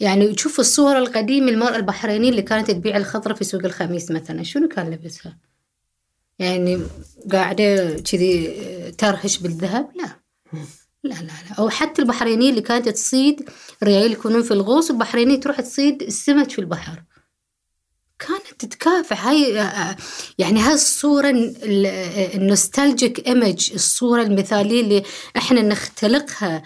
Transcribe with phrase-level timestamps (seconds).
[0.00, 4.42] يعني تشوف الصورة القديمة المرأة البحرينية اللي كانت تبيع الخضرة في سوق الخميس مثلا.
[4.42, 5.38] شنو كان لبسها؟
[6.38, 6.82] يعني
[7.32, 8.54] قاعدة كذي
[8.98, 10.08] ترهش بالذهب؟ لا.
[11.04, 11.54] لا لا لا.
[11.58, 13.50] أو حتى البحرينية اللي كانت تصيد
[13.82, 17.02] ريال يكونون في الغوص والبحرينية تروح تصيد السمك في البحر.
[18.18, 19.26] كانت تتكافح.
[19.26, 19.52] هاي
[20.38, 21.30] يعني هاي الصورة
[22.34, 25.02] النوستالجيك إيمج الصورة المثالية اللي
[25.36, 26.62] إحنا نختلقها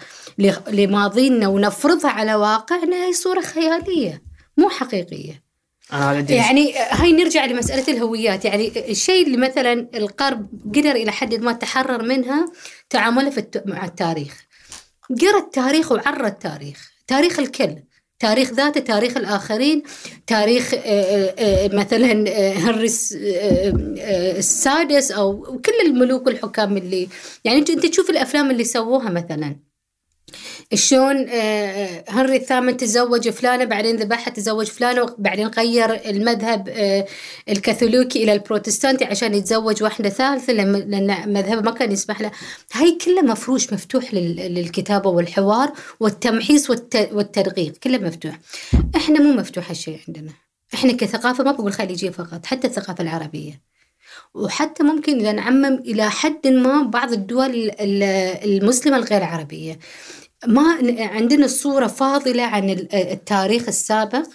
[0.68, 4.22] لماضينا ونفرضها على واقعنا هي صورة خيالية
[4.57, 5.43] مو حقيقية.
[5.93, 8.44] أنا يعني هاي نرجع لمسألة الهويات.
[8.44, 12.52] يعني الشيء اللي مثلا الغرب قدر إلى حد ما تحرر منها
[12.90, 13.46] تعامله.
[13.66, 14.44] مع التاريخ.
[15.21, 16.90] قرأ التاريخ وعرى التاريخ.
[17.07, 17.76] تاريخ الكل.
[18.22, 19.82] تاريخ ذاته تاريخ الآخرين
[20.26, 20.75] تاريخ
[21.72, 22.13] مثلا
[22.58, 22.90] هنري
[24.39, 27.08] السادس أو كل الملوك والحكام اللي
[27.44, 29.71] يعني أنت تشوف الأفلام اللي سووها مثلا.
[30.75, 31.27] شلون
[32.09, 36.69] هنري الثامن تزوج فلانة بعدين ذبحها تزوج فلانة وبعدين غير المذهب
[37.48, 42.30] الكاثوليكي إلى البروتستانتي عشان يتزوج واحدة ثالثة لأن مذهبه ما كان يسمح له.
[42.72, 48.39] هاي كله مفروش مفتوح للكتابة والحوار والتمحيص والتدقيق كله مفتوح.
[48.96, 50.33] إحنا مو مفتوح هالشيء عندنا.
[50.74, 53.61] إحنا كثقافة ما بقول خليجية فقط حتى الثقافة العربية.
[54.34, 59.78] وحتى ممكن إذا نعمم إلى حد ما بعض الدول المسلمة الغير عربية.
[60.46, 64.28] ما عندنا صورة فاضلة عن التاريخ السابق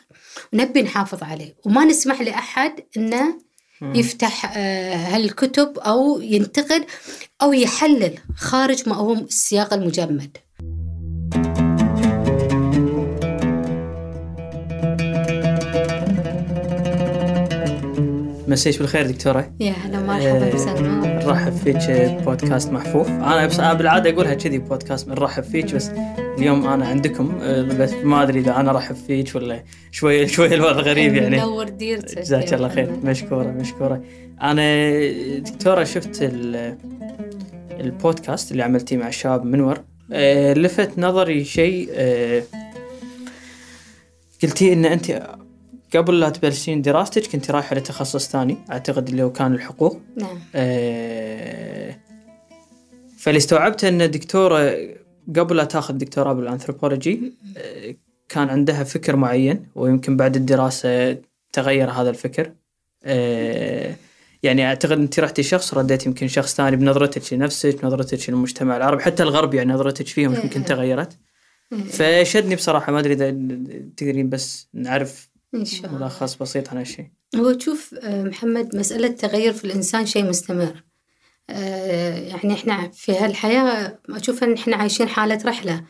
[0.54, 1.56] ونبي نحافظ عليه.
[1.66, 3.40] وما نسمح لأحد أنه
[3.82, 4.58] يفتح
[5.14, 6.86] هالكتب أو ينتقد
[7.42, 10.38] أو يحلل خارج ما هو السياق المجمد.
[18.58, 19.52] مسيش بالخير دكتورة.
[19.60, 21.78] يا هلا مرحبا بسلمى نرحب فيك
[22.26, 25.92] بودكاست محفوف أنا بس أنا بالعادة أقولها كذي بودكاست بنرحب فيك بس
[26.38, 27.38] اليوم أنا عندكم
[27.80, 32.20] بس ما أدري إذا أنا أرحب فيك ولا شوي شوي الوضع غريب يعني منور ديرتك
[32.20, 34.04] جزاك الله خير مشكورة مشكورة.
[34.42, 35.00] أنا
[35.40, 36.32] دكتورة شفت
[37.80, 39.80] البودكاست اللي عملتيه مع الشباب منور.
[40.54, 41.90] لفت نظري شيء
[44.44, 45.28] قلتي إن أنت
[45.96, 50.02] قبل لا تبلشين دراستك كنت رايحة لتخصص ثاني أعتقد اللي هو كان الحقوق.
[50.16, 50.40] نعم.
[50.56, 51.98] آه
[53.18, 54.78] فاللي استوعبته أن دكتورة
[55.36, 57.96] قبل لا تاخذ دكتوراه بالانثروبولوجي آه
[58.30, 61.18] كان عندها فكر معين ويمكن بعد الدراسة
[61.54, 62.52] تغير هذا الفكر.
[63.04, 63.96] آه
[64.44, 69.24] يعني أعتقد أنت رحتي شخص رديت يمكن شخص ثاني بنظرتك لنفسك نظرتك للمجتمع العربي حتى
[69.24, 71.18] الغرب يعني نظرتك فيهم يمكن تغيرت.
[71.90, 73.30] فشدني بصراحة ما أدري إذا
[73.98, 75.98] تقدرين بس نعرف إن شاء الله.
[76.00, 80.84] ملخص بسيط عن هالشيء هو تشوف محمد مسألة تغير في الإنسان شيء مستمر.
[81.50, 85.84] يعني إحنا في هالحياة أشوف إن إحنا عايشين حالة رحلة.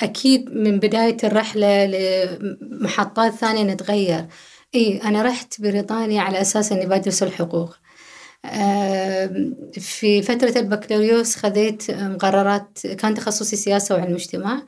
[0.00, 4.26] أكيد من بداية الرحلة لمحطات ثانية نتغير.
[4.74, 7.76] إي أنا رحت بريطانيا على أساس إني بدرس الحقوق.
[9.72, 14.62] في فترة البكالوريوس خذيت مقررات كان تخصصي سياسة وعلم اجتماع.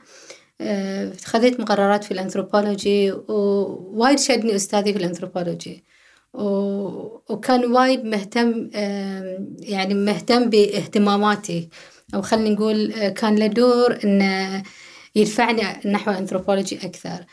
[1.25, 5.83] خذيت مقررات في الأنثروبولوجي ووايد شدني أستاذي في الأنثروبولوجي.
[6.33, 8.69] وكان وايد مهتم
[9.59, 11.69] يعني مهتم باهتماماتي.
[12.15, 14.63] أو خلينا نقول كان له دور إنه
[15.15, 17.25] يدفعني نحو أنثروبولوجي أكثر.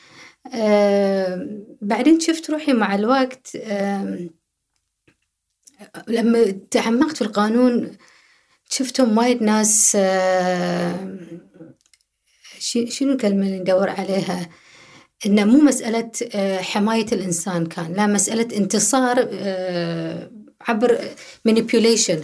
[1.82, 3.56] بعدين شفت روحي مع الوقت
[6.08, 7.90] لما تعمقت في القانون
[8.70, 9.96] شفتهم وايد ناس
[12.64, 14.48] شنو الكلمة اللي ندور عليها؟
[15.26, 16.10] إنه مو مسألة
[16.62, 19.18] حماية الإنسان كان لا مسألة انتصار
[20.60, 20.98] عبر
[21.48, 22.18] manipulation.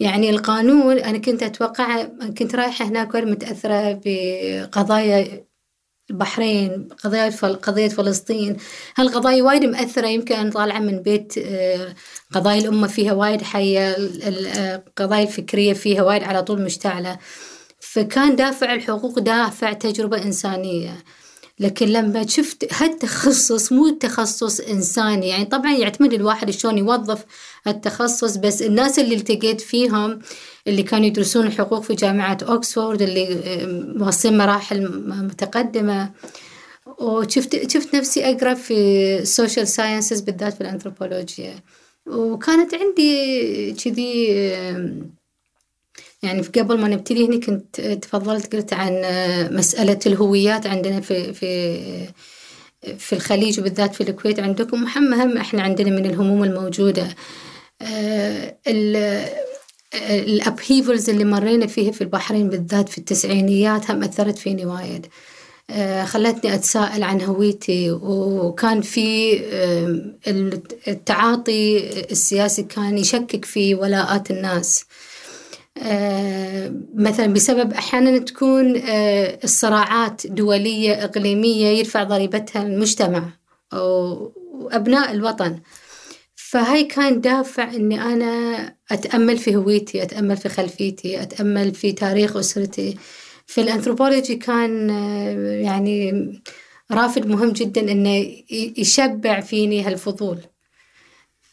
[0.00, 2.04] يعني القانون أنا كنت أتوقع
[2.38, 5.46] كنت رايحة هناك متأثرة بقضايا
[6.10, 7.30] البحرين قضايا
[7.62, 8.56] قضية فلسطين.
[8.96, 11.34] هالقضايا وايد مأثرة يمكن أنا طالعة من بيت
[12.32, 17.18] قضايا الأمة فيها وايد حية القضايا الفكرية فيها وايد على طول مشتعلة.
[17.92, 21.04] فكان دافع الحقوق دافع تجربة إنسانية.
[21.58, 27.24] لكن لما شفت هالتخصص مو تخصص إنساني يعني طبعا يعتمد الواحد شلون يوظف
[27.66, 30.18] هالتخصص بس الناس اللي التقيت فيهم
[30.66, 33.26] اللي كانوا يدرسون الحقوق في جامعة أوكسفورد اللي
[34.00, 36.10] واصلين مراحل متقدمة.
[36.98, 38.74] وشفت شفت نفسي أقرأ في
[39.18, 41.54] ال social sciences بالذات في الأنثروبولوجيا.
[42.06, 44.26] وكانت عندي كذي
[46.22, 49.02] يعني قبل ما نبتدي هنا كنت تفضلت قلت عن
[49.52, 51.80] مسألة الهويات عندنا في في
[52.98, 54.84] في الخليج وبالذات في الكويت عندكم.
[54.96, 57.08] هم إحنا عندنا من الهموم الموجودة.
[60.04, 65.06] الابهيفلز اللي مرينا فيها في البحرين بالذات في التسعينيات هم أثرت فيني وايد.
[65.70, 67.90] آه، خلتني أتساءل عن هويتي.
[67.90, 69.40] وكان في
[70.88, 74.80] التعاطي السياسي كان يشكك في ولاءات الناس.
[74.80, 75.09] آه،
[76.94, 83.22] مثلا بسبب أحيانا تكون آه، الصراعات دولية إقليمية يرفع ضريبتها المجتمع
[83.72, 85.58] وأبناء الوطن.
[86.36, 92.96] فهاي كان دافع إني أنا أتأمل في هويتي أتأمل في خلفيتي أتأمل في تاريخ أسرتي.
[93.46, 96.12] في الأنثروبولوجي كان آه، يعني
[96.90, 100.38] رافد مهم جدا إنه ي- يشبع فيني هالفضول.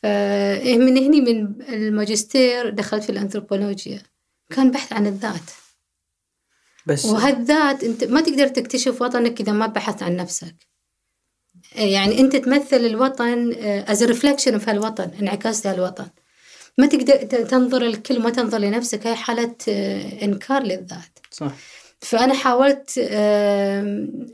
[0.04, 4.02] فمن هني من الماجستير دخلت في الأنثروبولوجيا.
[4.50, 5.52] كان بحث عن الذات.
[6.86, 10.56] بس وهالذات انت ما تقدر تكتشف وطنك إذا ما بحثت عن نفسك.
[11.76, 13.54] يعني انت تمثل الوطن
[13.88, 16.10] as reflection في هالوطن انعكاس لهالوطن.
[16.78, 21.20] ما تقدر تنظر الكل ما تنظر لنفسك هاي حالة آه، إنكار للذات.
[21.32, 21.52] صح.
[22.02, 24.28] فأنا حاولت آم،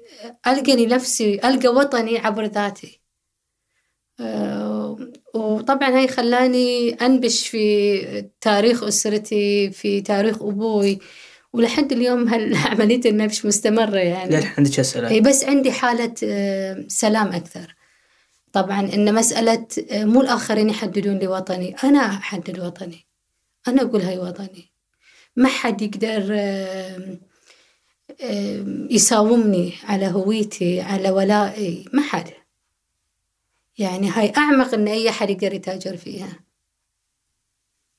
[0.47, 3.01] القى نفسي ألقى وطني عبر ذاتي.
[4.19, 4.72] آه،
[5.33, 10.99] وطبعا هاي خلاني أنبش في تاريخ أسرتي في تاريخ أبوي
[11.53, 14.35] ولحد اليوم هالعملية النبش مستمرة يعني.
[14.35, 17.75] للحين عندك أسئلة؟ إي بس عندي حالة آه، سلام أكثر.
[18.53, 21.75] طبعا إن مسألة آه، مو الآخرين يحددون لي وطني.
[21.83, 23.05] أنا أحدد وطني.
[23.67, 24.71] أنا أقول هاي وطني.
[25.35, 26.27] ما حد يقدر
[28.21, 31.85] آم، يساومني على هويتي على ولائي.
[31.93, 32.29] ما حد.
[33.77, 36.39] يعني هاي أعمق إن أي حد يقدر يتاجر فيها.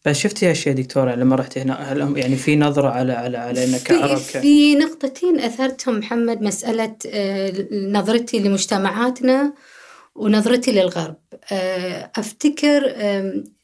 [0.04, 3.78] بس شفتي اشياء دكتورة لما رحت هنا هل يعني في نظرة على على على إنك
[3.78, 9.54] في, في نقطتين أثرتهم محمد مسألة آه، نظرتي لمجتمعاتنا
[10.14, 11.16] ونظرتي للغرب.
[11.52, 12.94] آه، أفتكر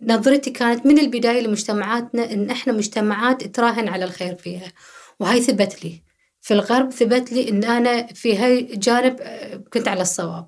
[0.03, 4.73] نظرتي كانت من البداية لمجتمعاتنا إن إحنا مجتمعات تراهن على الخير فيها
[5.21, 6.03] وهاي ثبت لي.
[6.41, 10.47] في الغرب ثبت لي إن أنا في هاي جانب آه، كنت على الصواب.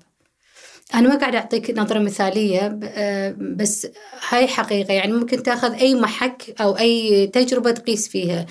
[0.93, 2.79] أنا ما قاعدة أعطيك نظرة مثالية
[3.55, 3.87] بس
[4.29, 4.93] هاي حقيقة.
[4.93, 8.45] يعني ممكن تاخذ أي محك أو أي تجربة تقيس فيها.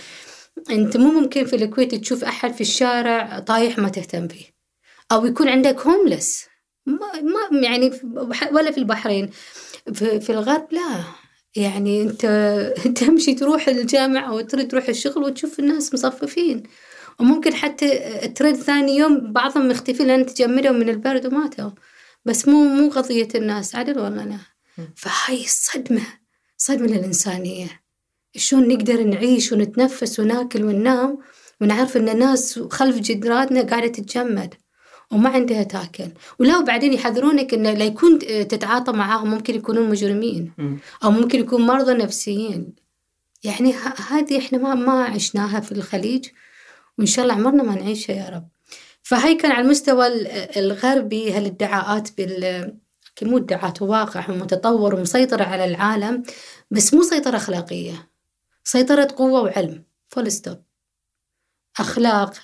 [0.70, 4.44] أنت مو ممكن في الكويت تشوف أحد في الشارع طايح ما تهتم فيه.
[5.12, 6.46] أو يكون عندك هوملس
[6.86, 7.92] ما, يعني
[8.52, 9.30] ولا في البحرين.
[9.94, 11.04] في, الغرب لا.
[11.56, 12.26] يعني أنت
[13.00, 16.62] تمشي تروح الجامعة أو تريد تروح الشغل وتشوف الناس مصففين.
[17.20, 17.98] وممكن حتى
[18.28, 21.70] ترد ثاني يوم بعضهم مختفين لأن تجمدوا من البرد وماتوا.
[22.24, 24.38] بس مو مو قضية الناس عدل ولا لا
[24.96, 26.02] فهاي صدمة
[26.56, 27.82] صدمة للإنسانية.
[28.36, 31.18] شلون نقدر نعيش ونتنفس وناكل وننام
[31.60, 34.54] ونعرف إن الناس خلف جدراتنا قاعدة تتجمد
[35.10, 36.08] وما عندها تاكل.
[36.38, 40.52] ولا وبعدين يحذرونك انه لا يكون تتعاطى معاهم ممكن يكونون مجرمين.
[41.04, 42.74] أو ممكن يكون مرضى نفسيين.
[43.44, 43.74] يعني
[44.10, 46.26] هذه إحنا ما ما عشناها في الخليج
[46.98, 48.48] وإن شاء الله عمرنا ما نعيشها يا رب.
[49.02, 50.26] فهي كان على المستوى ال-
[50.58, 52.74] الغربي هالادعاءات بال
[53.22, 56.22] مو ادعاءات واقع ومتطور ومسيطرة على العالم
[56.70, 58.10] بس مو سيطرة أخلاقية.
[58.64, 59.84] سيطرة قوة وعلم.
[60.08, 60.62] full stop
[61.80, 62.34] أخلاق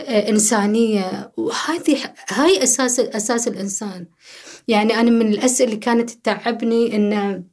[0.00, 1.32] آه، إنسانية.
[1.36, 4.06] وهذه هاي أساس أساس الإنسان.
[4.68, 7.44] يعني أنا من الأسئلة اللي كانت تتعبني إن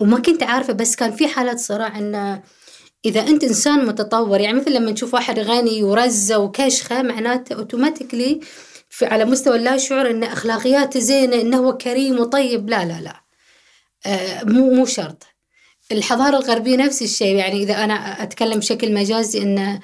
[0.00, 2.42] وما كنت عارفة بس كان في حالة صراع إن
[3.04, 8.40] إذا أنت إنسان متطور يعني مثل لما نشوف واحد غني ورزة وكشخة معناته automatically
[9.02, 12.70] على مستوى اللا شعور إن أخلاقياته زينة إنه هو كريم وطيب.
[12.70, 13.22] لا لا لا.
[14.06, 15.22] آه، مو مو شرط.
[15.92, 17.36] الحضارة الغربية نفس الشيء.
[17.36, 19.80] يعني إذا أنا أتكلم بشكل مجازي إن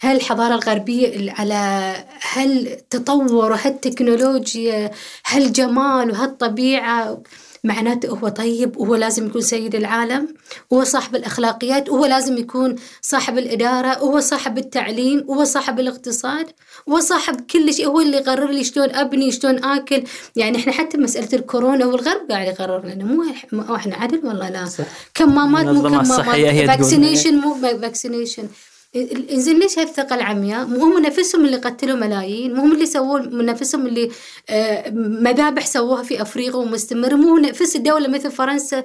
[0.00, 1.94] هل الحضارة الغربية على
[2.32, 4.90] هالتطور وهالتكنولوجيا
[5.26, 7.22] هالجمال وهالطبيعة
[7.64, 10.34] معناته هو طيب وهو لازم يكون سيد العالم
[10.70, 16.46] وهو صاحب الأخلاقيات وهو لازم يكون صاحب الإدارة وهو صاحب التعليم وهو صاحب الاقتصاد
[16.86, 20.04] وهو صاحب كل شيء هو اللي يقرر لي شلون أبني شلون آكل.
[20.36, 23.04] يعني إحنا حتى مسألة الكورونا والغرب قاعد يقرر لنا.
[23.04, 24.68] مو إحنا عدل والله لا.
[25.14, 26.66] كمامات مو كمامات.
[26.66, 28.48] vaccination مو vaccination
[28.96, 33.86] إنزين ليش هالثقة العمياء؟ مو هم نفسهم اللي قتلوا ملايين، مو هم اللي سووا نفسهم
[33.86, 34.10] اللي
[34.50, 38.84] آه، مذابح سووها في أفريقيا ومستمر، مو نفس الدولة مثل فرنسا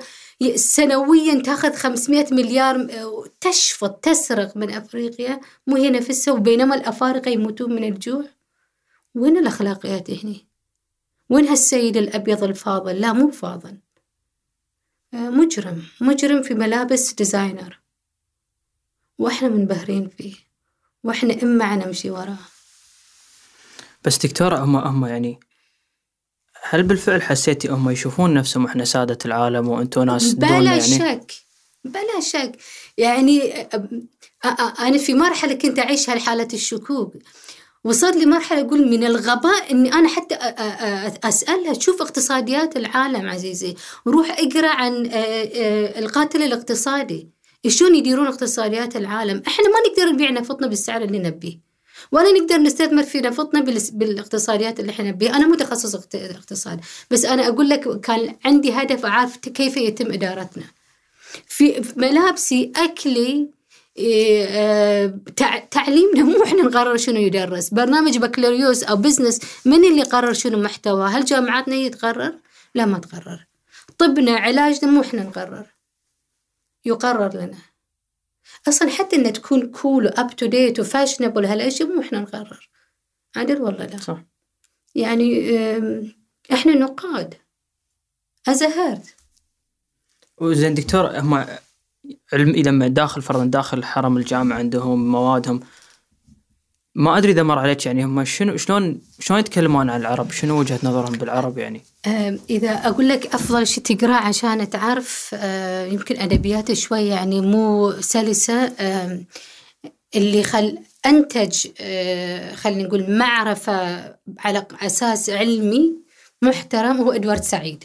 [0.55, 7.73] سنويا تاخذ 500 مليار آه، تشفط تسرق من أفريقيا، مو هي نفسها وبينما الأفارقة يموتون
[7.75, 8.25] من الجوع.
[9.15, 10.47] وين الاخلاقيات هني؟
[11.29, 13.77] وين هالسيد الأبيض الفاضل؟ لا مو فاضل.
[15.13, 17.82] آه، مجرم، مجرم في ملابس ديزاينر.
[19.19, 20.33] وإحنا منبهرين فيه
[21.03, 22.37] وإحنا إما نمشي وراه.
[24.05, 25.39] بس دكتورة هم هم يعني
[26.69, 31.33] هل بالفعل حسيتي هم يشوفون نفسهم إحنا سادة العالم وأنتم ناس دون بلا يعني؟ شك
[31.83, 32.51] بلا شك.
[32.97, 33.75] يعني أ-
[34.47, 37.13] أ- أنا في مرحلة كنت أعيش هالحالة الشكوك.
[37.83, 40.35] وصلت لمرحلة أقول من الغباء إني أنا حتى
[41.23, 43.75] أسألها تشوف اقتصاديات العالم عزيزي.
[44.05, 45.09] وروح اقرأ عن
[46.03, 47.27] القاتل الاقتصادي.
[47.67, 51.59] شلون يديرون اقتصاديات العالم؟ إحنا ما نقدر نبيع نفطنا بالسعر اللي نبيه.
[52.11, 53.61] ولا نقدر نستثمر في نفطنا
[53.93, 55.35] بالاقتصاديات اللي إحنا نبيها.
[55.35, 56.79] أنا متخصص اقت- اقتصاد.
[57.11, 60.63] بس أنا أقول لك كان عندي هدف أعرف كيف يتم إدارتنا.
[61.47, 63.47] في ملابسي أكلي
[63.97, 67.69] إيه، آه، تع- تعليمنا مو إحنا نقرر شنو يدرس.
[67.69, 72.33] برنامج بكالوريوس أو business من اللي قرر شنو محتوى هل جامعاتنا هي تقرر؟
[72.75, 73.45] لا ما تقرر.
[73.97, 75.65] طبنا علاجنا مو إحنا نقرر.
[76.85, 77.57] يقرر لنا.
[78.67, 82.69] أصلا حتى ان تكون cool و up to date و fashionable هالأشياء مو إحنا نقرر.
[83.35, 83.97] عدل ولا لا.
[83.97, 84.23] صح.
[84.95, 86.13] يعني آم،
[86.53, 87.33] إحنا نقاد.
[88.47, 89.05] از هيرد
[90.37, 91.45] وزين دكتور هم
[92.33, 95.59] علم لما داخل فرضا داخل حرم الجامعة عندهم موادهم
[96.95, 100.79] ما أدري إذا مر عليك يعني هم شنو شلون شلون يتكلمون عن العرب؟ شنو وجهة
[100.83, 105.35] نظرهم بالعرب يعني؟ آم، إذا أقول لك أفضل شيء تقرأ عشان تعرف
[105.91, 109.25] يمكن أدبيات شوي يعني مو سلسة آم،
[110.15, 113.73] اللي خل أنتج آه، خلينا نقول معرفة
[114.39, 115.93] على أساس علمي
[116.41, 117.83] محترم هو إدوارد سعيد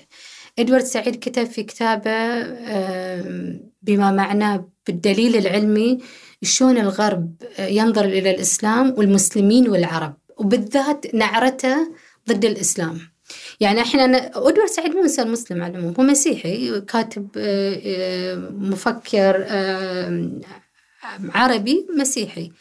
[0.58, 2.42] إدوارد سعيد كتب في كتابه
[3.82, 5.98] بما معناه بالدليل العلمي
[6.42, 11.76] شلون الغرب ينظر إلى الإسلام والمسلمين والعرب وبالذات نعرته
[12.28, 12.98] ضد الإسلام.
[13.60, 14.04] يعني إحنا
[14.34, 20.30] إدوارد سعيد مو إنسان مسلم على العموم هو مسيحي كاتب آه، آه، مفكر آه،
[21.34, 22.52] عربي مسيحي.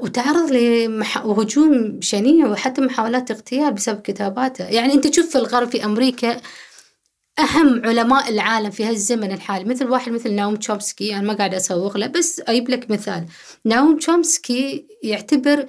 [0.00, 4.64] وتعرض لهجوم شنيع وحتى محاولات اغتيال بسبب كتاباته.
[4.64, 6.40] يعني أنت تشوف في الغرب في أمريكا
[7.38, 11.96] أهم علماء العالم في هالزمن الحالي مثل واحد مثل ناوم تشومسكي أنا ما قاعدة أسوق
[11.96, 13.26] له بس أجيب لك مثال.
[13.64, 15.66] ناوم تشومسكي يعتبر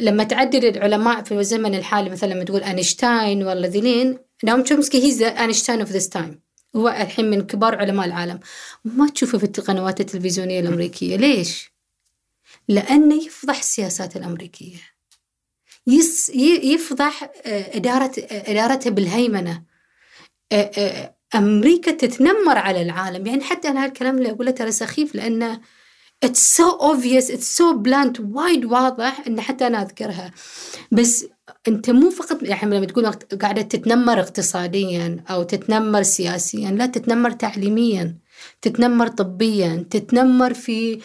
[0.00, 5.22] لما تعدد العلماء في الزمن الحالي مثلا لما تقول أينشتاين ولا ذيلين ناوم تشومسكي he's
[5.22, 6.40] Einstein of this time
[6.76, 8.40] هو الحين من كبار علماء العالم.
[8.84, 11.16] ما تشوفه في القنوات التلفزيونية الأمريكية.
[11.16, 11.72] ليش؟
[12.68, 14.16] لأنه يفضح السياسات
[16.30, 19.66] ي- يفضح آه، اداره آه، ادارتها بالهيمنه آه، آه،
[21.34, 23.26] أمريكا تتنمر على العالم.
[23.26, 25.60] يعني حتى أنا هالكلام اللي أقوله ترى سخيف لأنه
[26.26, 30.30] it's so obvious it's so blunt وايد واضح إن حتى أنا أذكرها.
[30.92, 31.26] بس
[31.68, 33.06] أنت مو فقط يعني لما تقول
[33.42, 38.14] قاعدة تتنمر اقتصاديا أو تتنمر سياسيا لا تتنمر تعليميا
[38.62, 41.00] تتنمر طبيا تتنمر في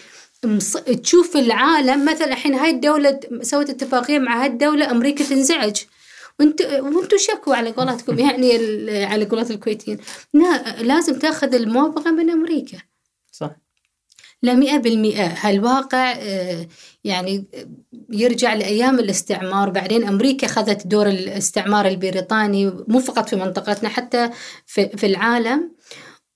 [0.45, 0.77] مص...
[0.77, 2.05] تشوف العالم.
[2.05, 5.77] مثلا الحين هاي الدولة سوت اتفاقية مع هاي الدولة أمريكا تنزعج.
[6.39, 8.51] وانت وأنتم شكوا على قولتكم يعني
[9.05, 9.97] على قولات الكويتيين.
[10.33, 12.77] لا لازم تاخذ الموافقة من أمريكا.
[13.31, 13.51] صح.
[14.43, 15.27] لا مئة بالمئة.
[15.27, 16.67] هالواقع آه،
[17.03, 17.45] يعني
[18.09, 19.69] يرجع لأيام الاستعمار.
[19.69, 24.29] بعدين أمريكا أخذت دور الاستعمار البريطاني مو فقط في منطقتنا حتى
[24.65, 25.71] في, العالم.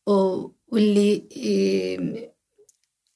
[0.07, 2.35] واللي آه،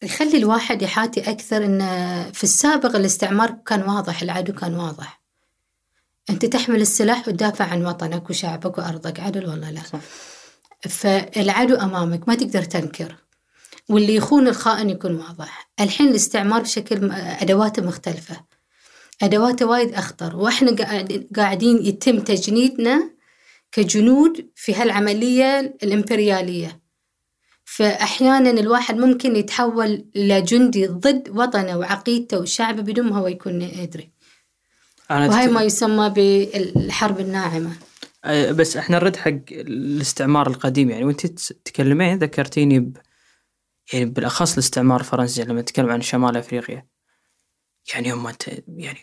[0.05, 5.18] يخلي الواحد يحاتي أكثر إنه في السابق الاستعمار كان واضح العدو كان واضح.
[6.29, 9.19] أنت تحمل السلاح وتدافع عن وطنك وشعبك وأرضك.
[9.19, 9.81] عدل ولا لا.
[9.93, 9.99] صح.
[10.89, 13.15] فالعدو أمامك ما تقدر تنكر.
[13.89, 15.69] واللي يخون الخائن يكون واضح.
[15.79, 18.35] الحين الاستعمار بشكل أدواته مختلفة.
[19.21, 20.35] أدواته وايد أخطر.
[20.35, 23.09] وإحنا قاعد- قاعدين يتم تجنيدنا
[23.71, 26.79] كجنود في هالعملية الإمبريالية.
[27.65, 34.11] فأحيانا الواحد ممكن يتحول لجندي ضد وطنه وعقيدته وشعبه بدون ما هو يكون يدري
[35.11, 37.71] وهي ما يسمى بالحرب الناعمة.
[38.51, 40.89] بس إحنا نرد حق الاستعمار القديم.
[40.89, 42.97] يعني وأنت تس- تكلمين ذكرتيني ب
[43.93, 46.85] يعني بالأخص الاستعمار الفرنسي لما نتكلم عن شمال أفريقيا.
[47.93, 48.99] يعني هم ت- يعني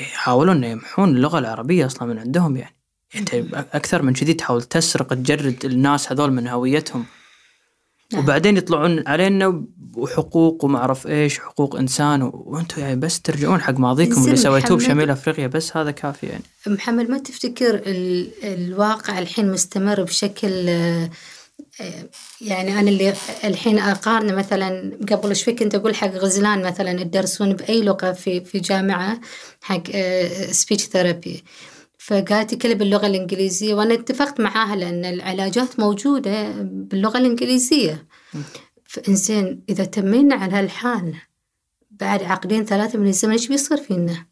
[0.00, 2.76] يحاولون إنه يمحون اللغة العربية أصلا من عندهم يعني.
[3.16, 7.04] انت أكثر من كذي تحاول تسرق تجرد الناس هذول من هويتهم.
[8.12, 8.22] نعم.
[8.22, 9.64] وبعدين يطلعون علينا
[9.98, 14.76] وحقوق وما أعرف إيش حقوق إنسان وأنتم يعني بس ترجعون حق ماضيكم اللي سويتوه.
[14.76, 16.42] بشمال أفريقيا بس هذا كافي يعني.
[16.66, 21.10] محمد ما تفتكر ال- الواقع الحين مستمر بشكل آه،
[21.80, 22.08] آه،
[22.40, 23.14] يعني أنا اللي
[23.44, 28.58] الحين أقارن مثلا قبل شوي كنت أقول حق غزلان مثلا يدرسون بأي لغة في في
[28.58, 29.20] جامعة
[29.62, 29.82] حق
[30.50, 31.44] speech therapy
[31.98, 38.06] فقالت كله باللغة الإنجليزية وأنا اتفقت معاها لأن العلاجات موجودة باللغة الإنجليزية.
[38.88, 41.16] فإنزين إذا تمينا على هالحال
[41.90, 44.26] بعد عقدين ثلاثة من الزمن إيش بيصير فينا؟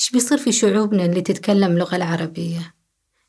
[0.00, 2.74] إيش بيصير في شعوبنا اللي تتكلم اللغة العربية؟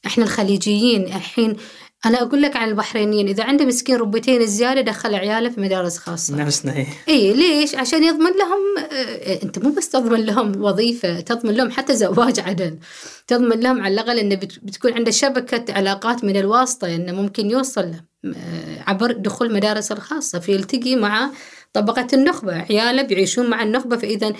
[0.05, 1.57] إحنا الخليجيين الحين
[2.05, 6.35] أنا أقول لك عن البحرينيين إذا عنده مسكين ربيتين زيادة دخل عياله في مدارس خاصة.
[6.35, 11.53] نفسنا هي اي ليش؟ عشان يضمن لهم آه، أنت مو بس تضمن لهم وظيفة تضمن
[11.53, 12.77] لهم حتى زواج عدل.
[13.27, 17.93] تضمن لهم على الأقل انه بت- بتكون عنده شبكة علاقات من الواسطة إنه ممكن يوصل
[18.25, 20.39] آه، عبر دخول المدارس الخاصة.
[20.39, 21.29] فيلتقي مع
[21.73, 24.33] طبقة النخبة عياله بيعيشون مع النخبة فإذا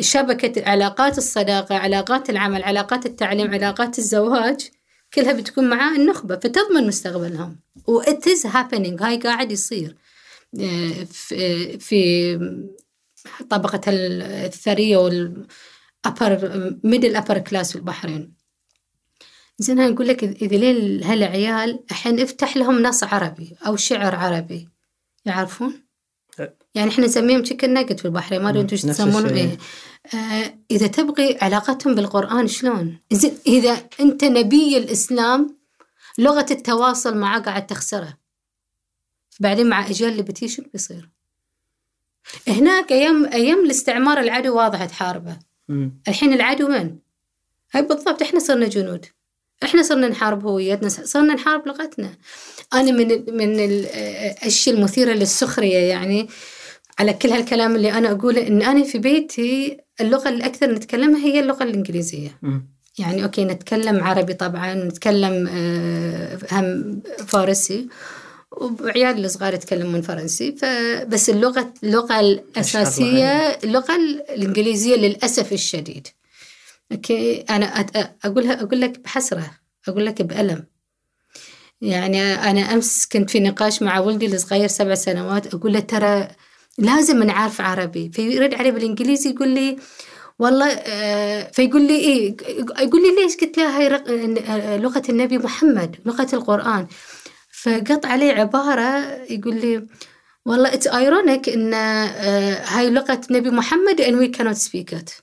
[0.00, 4.70] شبكة علاقات الصداقة علاقات العمل علاقات التعليم علاقات الزواج
[5.14, 7.60] كلها بتكون مع النخبة فتضمن مستقبلهم.
[7.86, 9.96] و it is happening هاي قاعد يصير.
[10.60, 12.38] آه، في في
[13.50, 15.46] طبقة الثرية وال
[16.08, 16.38] upper
[16.86, 18.34] middle upper class في البحرين
[19.58, 24.68] زين أنا أقول لك إذا ليه هالعيال الحين افتح لهم نص عربي أو شعر عربي.
[25.24, 25.83] يعرفون؟
[26.74, 29.34] يعني إحنا نسميهم تشيكن ناجت في البحرين ما أدري أنتم إيش تسمونهم.
[29.36, 29.58] إيه
[30.14, 35.56] آه إذا تبغي علاقتهم بالقرآن شلون؟ زين إذا أنت نبي الإسلام
[36.18, 38.14] لغة التواصل معه قاعد تخسره
[39.40, 41.08] بعدين مع إجيال اللي بتيجي شنو بيصير؟
[42.48, 45.36] هناك أيام أيام الاستعمار العدو واضح تحاربه.
[46.08, 46.96] الحين العدو من؟
[47.72, 49.06] هاي بالضبط إحنا صرنا جنود
[49.64, 52.14] إحنا صرنا نحارب هويتنا صرنا نحارب لغتنا
[52.74, 56.28] أنا من من ال- الاشياء المثيره للسخرية يعني
[56.98, 61.40] على كل هالكلام اللي أنا أقوله إن أنا في بيتي اللغة اللي أكثر نتكلمها هي
[61.40, 62.38] اللغة الإنجليزية.
[62.42, 62.74] مم.
[62.98, 67.88] يعني أوكي نتكلم عربي طبعا نتكلم آه، هم فارسي
[68.52, 70.52] وعيالي الصغار يتكلمون فرنسي.
[70.52, 73.96] فبس اللغة اللغة الأساسية اللغة
[74.30, 76.08] الإنجليزية للأسف الشديد.
[76.92, 77.66] okay أنا
[78.24, 79.50] أقولها أقول لك بحسرة
[79.88, 80.64] أقول لك بألم.
[81.80, 86.28] يعني أنا أمس كنت في نقاش مع ولدي الصغير سبع سنوات أقول له ترى
[86.78, 88.10] لازم نعرف عربي.
[88.10, 89.76] فيرد علي بالإنجليزي يقول لي
[90.38, 92.36] والله آه، فيقول لي إيه
[92.80, 96.86] يقول لي ليش قلت له هاي آه، لغة النبي محمد لغة القرآن؟
[97.62, 99.86] فقط عليه عبارة يقول لي
[100.44, 105.22] والله it's ironic إن آه، هاي لغة نبي محمد and we cannot speak it.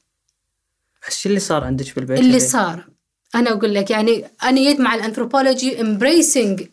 [1.07, 2.90] إيش اللي صار عندك بالبيت اللي؟ صار؟
[3.35, 6.67] أنا أقول لك يعني أنا يد مع الأنثروبولوجي embracing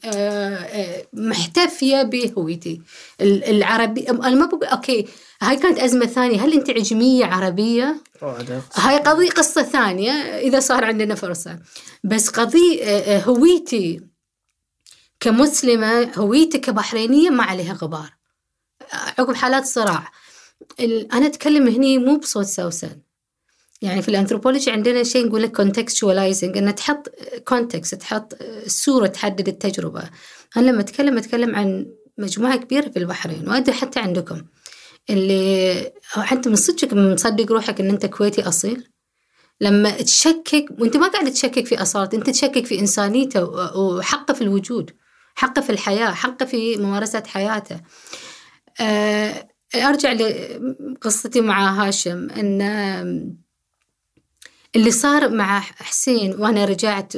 [1.13, 2.83] محتفية بهويتي.
[3.21, 5.07] ال- العربي أنا ما بقول okay
[5.43, 6.41] هاي كانت أزمة ثانية.
[6.45, 8.03] هل أنت عجمية عربية؟
[8.75, 11.59] هاي قضية قصة ثانية إذا صار عندنا فرصة.
[12.05, 14.01] بس قضية آه، آه، هويتي
[15.21, 18.13] كمسلمة هويتي كبحرينية ما عليها غبار.
[18.93, 20.13] آه، عقب حالات صراع.
[21.13, 22.97] أنا أتكلم هني مو بصوت سوسن
[23.83, 27.09] يعني في الأنثروبولوجي عندنا شيء نقول لك contextualizing أن تحط
[27.49, 30.03] context تحط صورة تحدد التجربة.
[30.57, 31.87] أنا لما أتكلم أتكلم عن
[32.19, 34.43] مجموعة كبيرة في البحرين وأدري حتى عندكم.
[35.11, 38.89] اللي حتى من صدقك مصدق روحك إن أنت كويتي أصيل؟
[39.61, 43.45] لما تشكك وأنت ما قاعد تشكك في اصالته أنت تشكك في إنسانيته
[43.79, 44.91] وحقه في الوجود
[45.35, 47.81] حقه في الحياة حقه في ممارسة حياته.
[48.81, 52.63] آه، أرجع لقصتي مع هاشم إن
[54.77, 57.13] اللي صار مع حسين وأنا رجعت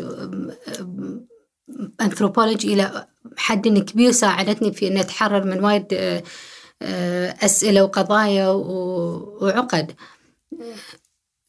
[2.00, 6.22] أنثروبولوجي إلى حد كبير ساعدتني في إني أتحرر من وايد آه،
[6.82, 9.94] آه، أسئلة وقضايا وعقد.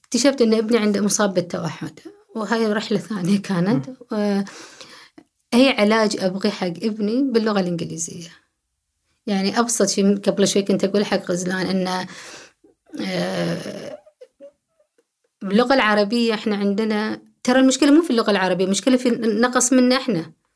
[0.04, 2.00] اكتشفت أن ابني عنده مصاب بالتوحد
[2.36, 3.90] وهاي رحلة ثانية كانت.
[5.54, 8.30] أي علاج أبغي حق ابني باللغة الإنجليزية.
[9.28, 12.08] يعني أبسط شيء قبل شوي كنت أقول حق غزلان أن
[13.02, 13.91] آه،
[15.42, 20.00] باللغة العربية إحنا عندنا ترى المشكلة مو في اللغة العربية المشكلة في النقص منا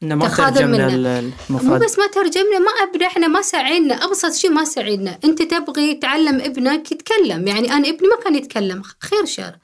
[0.03, 1.19] إنه ما ترجمنا منه.
[1.19, 4.05] ال- مو بس ما ترجمنا ما ابدا إحنا ما ساعدنا.
[4.05, 5.19] أبسط شيء ما ساعدنا.
[5.25, 7.47] أنت تبغي تعلم ابنك يتكلم.
[7.47, 8.81] يعني أنا ابني ما كان يتكلم.
[8.99, 9.55] خير شر.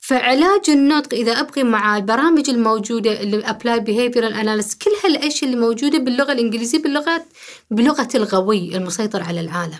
[0.00, 5.98] فعلاج النطق إذا أبغي مع البرامج الموجودة اللي applied behavioral analysis كل هالأشياء اللي موجودة
[5.98, 7.24] باللغة الإنجليزية باللغة
[7.70, 9.78] بلغة الغوي المسيطر على العالم.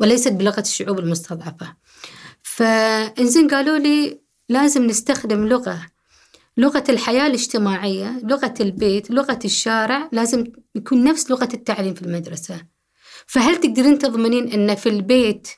[0.00, 1.74] وليست بلغة الشعوب المستضعفة.
[2.60, 5.86] فإنزين قالوا لي لازم نستخدم لغة
[6.56, 10.44] لغة الحياة الاجتماعية لغة البيت لغة الشارع لازم
[10.74, 12.66] يكون نفس لغة التعليم في المدرسة.
[13.26, 15.48] فهل تقدرين تضمنين أن في البيت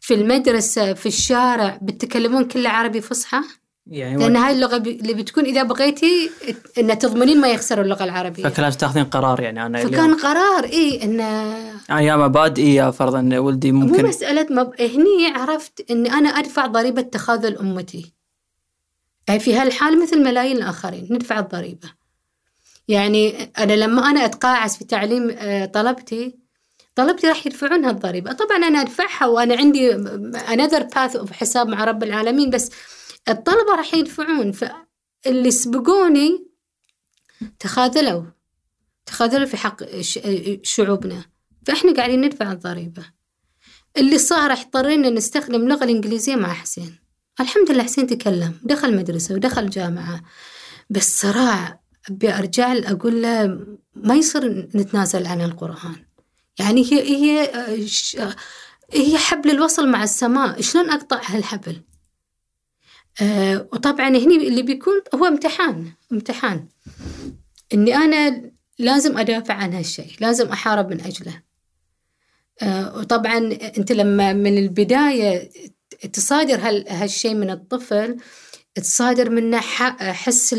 [0.00, 3.40] في المدرسة في الشارع بتتكلمون كله عربي فصحى؟
[3.86, 6.30] يعني لأن هاي اللغة ب- اللي بتكون إذا بغيتي
[6.78, 8.42] أن تضمنين ما يخسروا اللغة العربية.
[8.42, 11.20] فكان تاخذين قرار يعني أنا فكان اليوم قرار إيه أن
[11.96, 14.04] أيام مبادئي فرضا ولدي مو ممكن.
[14.06, 14.80] مسألة مب...
[14.80, 18.12] هني عرفت أن أنا أدفع ضريبة تخاذل أمتي.
[19.28, 21.88] يعني في هالحال مثل ملايين الآخرين ندفع الضريبة.
[22.88, 26.34] يعني أنا لما أنا أتقاعس في تعليم آه، طلبتي
[26.94, 28.32] طلبتي راح يدفعون هالضريبة.
[28.32, 29.92] طبعا أنا أدفعها وأنا عندي
[30.94, 32.70] path of حساب مع رب العالمين بس
[33.28, 36.46] الطلبة راح يدفعون فاللي سبقوني
[37.58, 38.24] تخاذلوا
[39.06, 39.76] تخاذلوا في حق
[40.62, 41.24] شعوبنا.
[41.66, 43.02] فإحنا قاعدين ندفع الضريبة.
[43.96, 46.98] اللي صار اضطرينا نستخدم اللغة الإنجليزية مع حسين.
[47.40, 50.22] الحمد لله حسين تكلم دخل مدرسة ودخل جامعة.
[50.90, 55.96] بس صراع أبي أرجع أقول له ما يصير نتنازل عن القرآن.
[56.58, 57.50] يعني هي هي
[58.92, 60.60] هي حبل الوصل مع السماء.
[60.60, 61.82] شلون أقطع هالحبل؟
[63.22, 66.68] أه وطبعا هني اللي بيكون هو امتحان امتحان.
[67.74, 71.42] إني أنا لازم أدافع عن هالشيء لازم أحارب من أجله.
[72.62, 73.38] أه وطبعا
[73.78, 75.50] أنت لما من البداية
[76.12, 78.16] تصادر هالشيء من الطفل
[78.74, 80.54] تصادر منه حس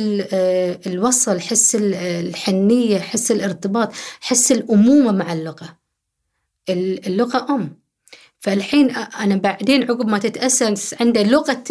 [0.88, 5.78] الوصل حس الحنية حس الارتباط حس الأمومة مع اللغة.
[6.70, 7.85] اللغة أم.
[8.46, 11.64] فالحين أنا بعدين عقب ما تتأسس عنده لغة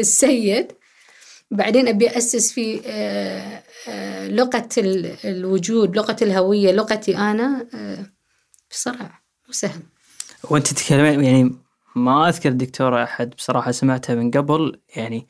[0.00, 0.72] السيد
[1.50, 2.80] بعدين أبي أسس في
[4.30, 4.68] لغة
[5.24, 7.66] الوجود لغة الهوية لغتي أنا
[8.70, 9.80] بصراحة مو سهل.
[10.50, 11.54] وأنت تتكلمين يعني
[11.96, 15.28] ما أذكر دكتورة أحد بصراحة سمعتها من قبل يعني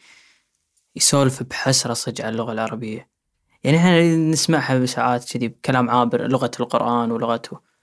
[0.96, 3.08] يسولف بحسرة صج على اللغة العربية.
[3.64, 7.75] يعني إحنا نسمعها بساعات كذي بكلام عابر لغة القرآن ولغته.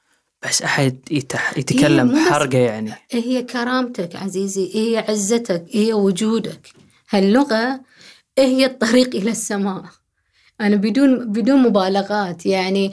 [0.46, 2.94] بس أحد يتح يتكلم بحرقة يعني.
[3.12, 6.68] هي كرامتك عزيزي هي عزتك هي وجودك.
[7.10, 7.82] هاللغة
[8.38, 9.84] هي الطريق إلى السماء.
[10.62, 12.46] أنا بدون بدون مبالغات.
[12.46, 12.92] يعني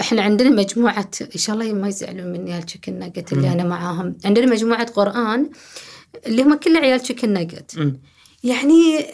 [0.00, 4.16] إحنا عندنا مجموعة إن شاء الله ما يزعلون مني ال chicken nugget اللي أنا معاهم.
[4.24, 5.50] عندنا مجموعة قرآن
[6.26, 7.94] اللي هم كل عيال chicken nugget
[8.44, 9.06] يعني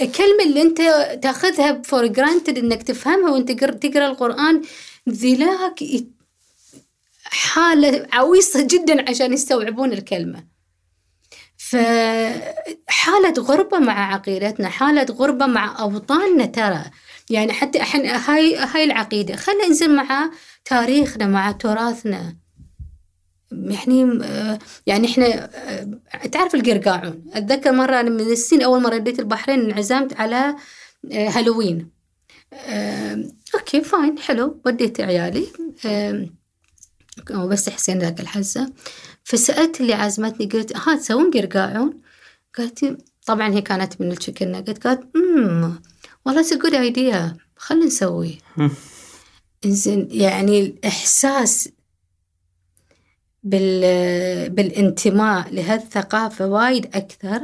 [0.00, 0.80] الكلمة اللي أنت
[1.22, 4.62] تأخذها for granted إنك تفهمها وأنت تقرأ القرآن
[5.08, 5.82] ذلاك
[7.34, 10.44] حالة عويصة جدا عشان يستوعبون الكلمة.
[11.56, 16.84] فحالة غربة مع عقيدتنا حالة غربة مع أوطاننا ترى.
[17.30, 19.36] يعني حتى إحنا هاي هاي العقيدة.
[19.36, 20.30] خلينا ننزل مع
[20.64, 22.36] تاريخنا مع تراثنا.
[23.52, 24.20] يعني
[24.86, 25.50] يعني إحنا
[26.32, 30.56] تعرف القرقاعون؟ أتذكر مرة أنا من السنين أول مرة رديت البحرين انعزمت على
[31.12, 31.90] Halloween.
[33.54, 34.60] Okay fine حلو.
[34.66, 35.46] وديت عيالي.
[37.30, 38.72] بس حسين ذاك الحزة.
[39.24, 42.00] فسألت اللي عزمتني قلت ها تسوون قرقاعون؟
[42.58, 45.74] قالت طبعا هي كانت من ال chicken nugget قالت أمم
[46.26, 48.38] والله good idea خلينا نسويه
[49.64, 51.68] إنزين يعني الإحساس
[53.42, 54.50] بال...
[54.50, 57.40] بالانتماء لهالثقافة وايد أكثر.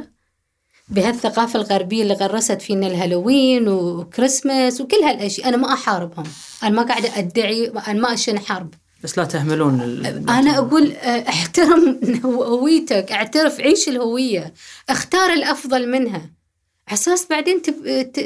[0.89, 5.47] بهالثقافة الغربية اللي غرست فينا ال Halloween و Christmas وكل هالأشياء.
[5.49, 6.25] أنا ما أحاربهم.
[6.63, 8.73] أنا ما قاعدة أدعي أنا ما أشن حرب.
[9.03, 10.29] بس لا تهملون ال...
[10.29, 14.53] أنا أقول أحترم هويتك أعترف عيش الهوية
[14.89, 16.29] اختار الأفضل منها.
[16.89, 17.61] أساس بعدين.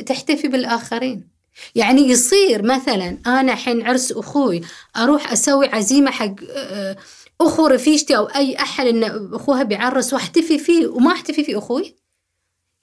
[0.05, 1.27] تحتفي بالآخرين.
[1.75, 4.61] يعني يصير مثلا أنا حين عرس أخوي
[4.97, 6.35] أروح أسوي عزيمة حق
[7.41, 11.95] أخو رفيجتي أو أي أحد إن أخوها بيعرس وأحتفي فيه وما أحتفي في أخوي؟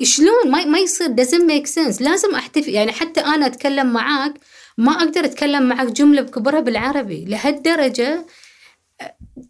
[0.03, 2.03] شلون؟ ما ما يصير doesn't make sense.
[2.03, 4.35] لازم أحتفي يعني حتى أنا أتكلم معاك
[4.79, 8.27] ما أقدر أتكلم معاك جملة بكبرها بالعربي لهالدرجة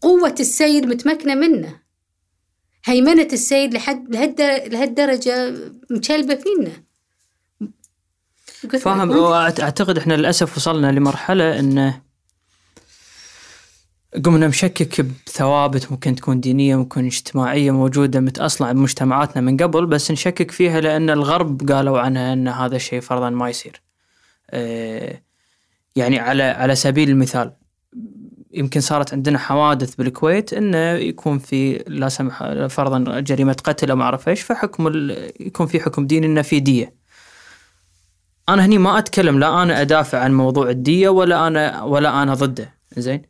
[0.01, 1.81] قوة السيد متمكنة منه.
[2.85, 4.17] هيمنة السيد لحد
[4.73, 5.55] لهالدرجة
[5.91, 6.73] مشلبه فينا.
[8.79, 12.03] فاهم أعتقد إحنا للأسف وصلنا لمرحلة انه
[14.25, 20.51] قمنا نشكك بثوابت ممكن تكون دينية ممكن اجتماعية موجودة متأصلة بمجتمعاتنا من قبل بس نشكك
[20.51, 23.83] فيها لأن الغرب قالوا عنها أن هذا الشيء فرضا ما يصير.
[25.97, 27.53] يعني على على سبيل المثال
[28.55, 34.05] يمكن صارت عندنا حوادث بالكويت إنه يكون في لا سمح فرضا جريمة قتل أو ما
[34.05, 35.11] أعرف إيش فحكم
[35.41, 36.95] يكون في حكم ديني إنه في دية.
[38.49, 42.75] أنا هني ما أتكلم لا أنا أدافع عن موضوع الدية ولا أنا ولا أنا ضده.
[42.97, 43.23] زين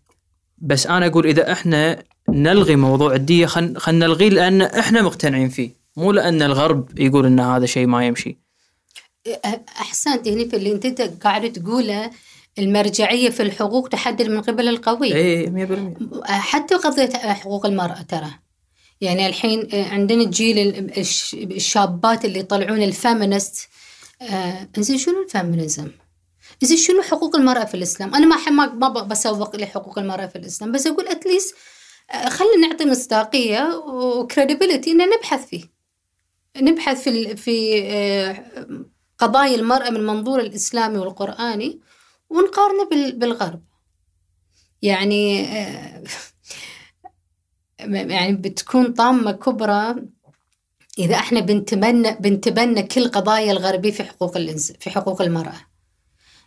[0.59, 5.71] بس أنا أقول إذا إحنا نلغي موضوع الدية خلينا خل نلغيه لأن إحنا مقتنعين فيه.
[5.97, 8.42] مو لأن الغرب يقول إن هذا شيء ما يمشي.
[9.81, 12.11] أحسنت هنا في اللي أنت قاعد تقوله
[12.59, 15.67] المرجعية في الحقوق تحدد من قبل القوي اي
[16.27, 18.31] 100% حتى قضية حقوق المرأة ترى
[19.01, 20.91] يعني الحين عندنا جيل
[21.35, 23.69] الشابات اللي يطلعون ال feminist
[24.23, 25.91] آه زين شنو ال feminism؟
[26.63, 30.87] زين شنو حقوق المرأة في الإسلام؟ أنا ما ما بسوق لحقوق المرأة في الإسلام بس
[30.87, 31.55] أقول at least
[32.11, 35.65] آه، خلينا نعطي مصداقية و credibility إن نبحث فيه
[36.57, 38.45] نبحث في في آه،
[39.23, 41.81] قضايا المرأة من منظور الإسلامي والقرآني
[42.31, 43.63] ونقارنه بالغرب.
[44.83, 46.05] يعني آه،
[47.81, 49.95] يعني بتكون طامة كبرى
[50.99, 55.61] إذا إحنا بنتبنى بنتبنى كل قضايا الغربية في حقوق الإنس في حقوق المرأة.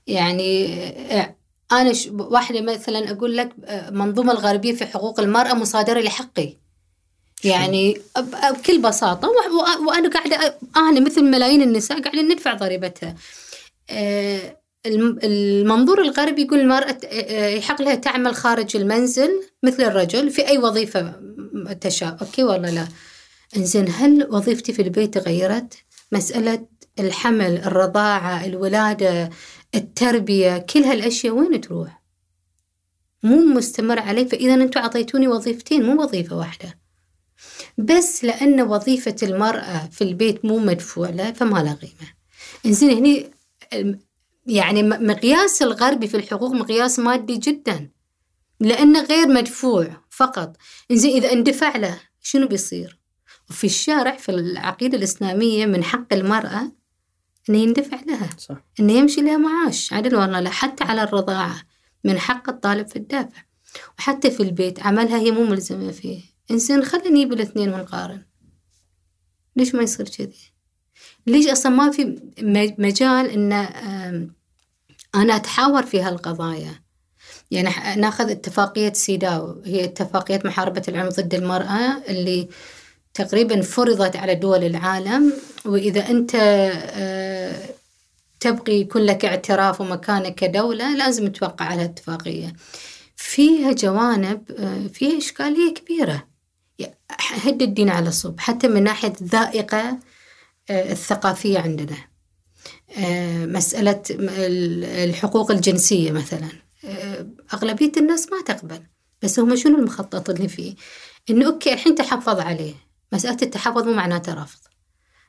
[0.08, 0.74] يعني
[1.20, 1.36] آه،
[1.72, 2.08] أنا ش...
[2.08, 6.58] واحدة مثلا أقول لك آه، منظومة الغربية في حقوق المرأة مصادرة لحقي.
[7.44, 8.02] يعني
[8.52, 9.32] بكل بساطة و...
[9.32, 9.88] و...
[9.88, 13.16] وأنا قاعدة أنا مثل ملايين النساء قاعدين ندفع ضريبتها.
[13.90, 19.30] آه، الم- المنظور الغربي يقول المرأة آه، يحق لها تعمل خارج المنزل
[19.64, 21.14] مثل الرجل في أي وظيفة
[21.82, 22.18] تشاء.
[22.22, 22.88] أوكي ولا لا.
[23.58, 25.74] إنزين هل وظيفتي في البيت تغيرت؟
[26.12, 26.66] مسألة
[27.00, 29.30] الحمل الرضاعة الولادة
[29.76, 32.02] التربية كل هالأشياء وين تروح؟
[33.24, 34.26] مو مستمر علي.
[34.26, 36.85] فإذا أنتم أعطيتوني وظيفتين مو وظيفة واحدة.
[37.78, 42.14] بس لأن وظيفة المرأة في البيت مو مدفوع لها فما لها قيمة.
[42.66, 43.32] إنزين هني
[44.48, 47.90] يعني مقياس الغربي في الحقوق مقياس مادي جدا
[48.60, 50.58] لأنه غير مدفوع فقط.
[50.92, 53.00] إنزين إذا اندفع له شنو بيصير؟
[53.50, 56.72] وفي الشارع في العقيدة الإسلامية من حق المرأة
[57.50, 58.56] أن يندفع لها صح.
[58.80, 59.94] أنه يمشي لها معاش.
[59.94, 61.62] عدل ولا لا حتى على الرضاعة
[62.04, 63.44] من حق الطالب في الدافع.
[64.00, 66.35] وحتى في البيت عملها هي مو ملزمة فيه.
[66.52, 68.22] إنسان خلينا نجيب الاثنين ونقارن.
[69.56, 70.52] ليش ما يصير كذي؟
[71.28, 72.22] ليش أصلا ما في
[72.78, 74.36] مجال آم،
[75.16, 76.86] أنا أتحاور في هالقضايا؟
[77.52, 82.48] يعني ناخذ اتفاقية سيداو هي اتفاقية محاربة العنف ضد المرأة اللي
[83.14, 85.34] تقريبا فرضت على دول العالم.
[85.66, 87.70] وإذا أنت آه،
[88.40, 92.54] تبغي يكون لك اعتراف ومكانك كدولة لازم توقع على الاتفاقية
[93.16, 96.28] فيها جوانب آه، فيها إشكالية كبيرة.
[97.20, 100.00] هد الدين على صوب حتى من ناحية الذائقة
[100.70, 101.98] آه، الثقافية عندنا.
[102.98, 104.02] آه، مسألة
[105.04, 106.48] الحقوق الجنسية مثلا.
[106.86, 108.80] آه، أغلبية الناس ما تقبل.
[109.22, 110.76] بس هم شنو المخطط اللي فيه
[111.30, 112.74] إنه أوكي الحين تحفظ عليه.
[113.14, 114.60] مسألة التحفظ مو معناته رفض.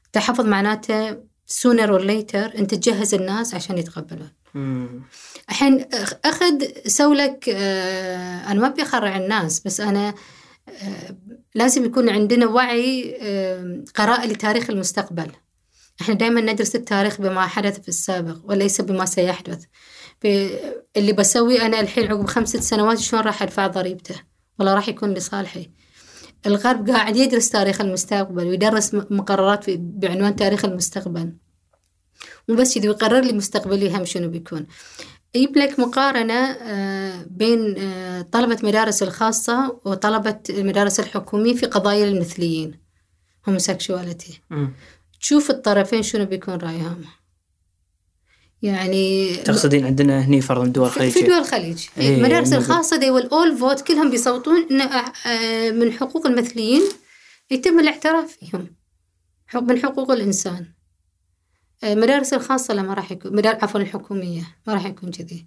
[0.06, 1.12] التحفظ معناته
[1.52, 4.30] sooner or later أنت تجهز الناس عشان يتقبلون.
[5.48, 10.14] الحين أخ- أخذ سولك أنا ما أبي أخرع الناس بس أنا
[11.56, 13.14] لازم يكون عندنا وعي
[13.94, 15.30] قراءة لتاريخ المستقبل.
[16.00, 19.64] إحنا دائما ندرس التاريخ بما حدث في السابق وليس بما سيحدث.
[20.96, 24.14] اللي بسويه أنا الحين عقب خمسة سنوات شلون راح أدفع ضريبته؟
[24.58, 25.70] ولا راح يكون لصالحي.
[26.46, 31.32] الغرب قاعد يدرس تاريخ المستقبل ويدرس مقررات بعنوان تاريخ المستقبل.
[32.48, 34.66] مو بس كذي ويقرر لي مستقبلي هم شنو بيكون.
[35.36, 42.74] يجيب لك مقارنة آه، بين آه، طلبة مدارس الخاصة وطلبة المدارس الحكومية في قضايا المثليين
[43.50, 44.32] homosexuality.
[44.50, 44.72] مم.
[45.20, 47.04] تشوف الطرفين شنو بيكون رأيهم؟
[48.62, 52.64] يعني تقصدين عندنا هني فرضا دول في في دول الخليج إيه، المدارس نقول.
[52.64, 56.82] الخاصة will all vote كلهم بيصوتون إن آه، من حقوق المثليين
[57.50, 58.76] يتم الاعتراف فيهم
[59.54, 60.75] من حقوق الإنسان.
[61.84, 65.46] آه، المدارس الخاصة لا ما راح يكون مدار عفوا الحكومية ما راح يكون كذي.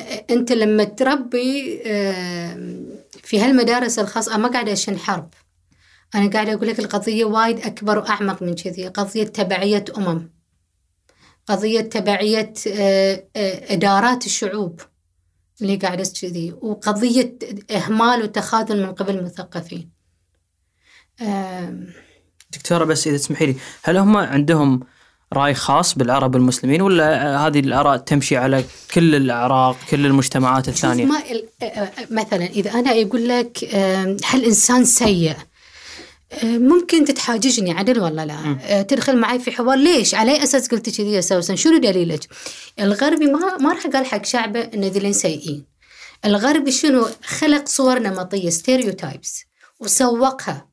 [0.00, 2.80] آه، أنت لما تربي آه،
[3.22, 5.34] في هالمدارس الخاصة ما قاعدة أشن حرب.
[6.14, 8.88] أنا قاعدة أقول لك القضية وايد أكبر وأعمق من كذي.
[8.88, 10.30] قضية تبعية أمم.
[11.46, 12.52] قضية تبعية
[13.70, 14.80] إدارات الشعوب
[15.62, 16.52] اللي قاعدة كذي.
[16.52, 17.38] وقضية
[17.70, 19.90] إهمال وتخاذل من قبل المثقفين.
[22.52, 24.80] دكتورة بس إذا تسمحي لي هل هم عندهم
[25.34, 31.04] رأي خاص بالعرب المسلمين ولا هذه الآراء تمشي على كل الأعراق كل المجتمعات شوف الثانية؟
[31.04, 31.22] ما
[31.62, 33.74] آه، آه، مثلا إذا أنا يقول لك
[34.24, 35.36] هل إنسان سيء؟
[36.42, 40.68] آه، ممكن تتحاججني عدل ولا لا؟ آه، تدخل معي في حوار ليش؟ على أي أساس
[40.68, 42.20] قلت كذي يا سوسن؟ شنو دليلك؟
[42.80, 45.64] الغربي ما ما راح قال حق شعبه ان ذلين سيئين.
[46.24, 49.44] الغربي شنو؟ خلق صور نمطيه ستيريوتايبس
[49.80, 50.66] وسوقها.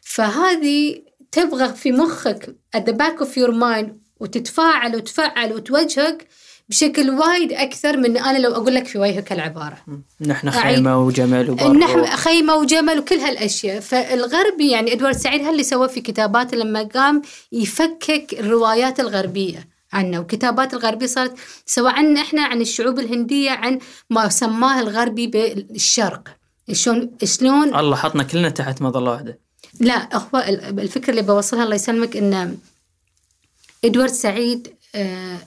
[0.00, 3.90] فهذه تبغى في مخك at the back of your mind
[4.20, 6.28] وتتفاعل وتفعل وتوجهك
[6.68, 9.78] بشكل وايد أكثر من أنا لو أقول لك في وجهك العبارة.
[10.20, 13.80] نحن خيمة وجمل وبر نحن خيمة وجمل وكل هالأشياء.
[13.80, 20.74] فالغربي يعني إدوارد سعيد هاللي سوى في كتاباته لما قام يفكك الروايات الغربية عنا وكتابات
[20.74, 21.34] الغربية صارت
[21.66, 23.78] سواء عنا إحنا عن الشعوب الهندية عن
[24.10, 26.28] ما سماه الغربي بالشرق.
[26.72, 29.38] شلون شلون الله حطنا كلنا تحت مظلة واحدة.
[29.80, 32.58] لا هو ال- الفكرة اللي بوصلها الله يسلمك إن
[33.84, 35.38] إدوارد سعيد آه،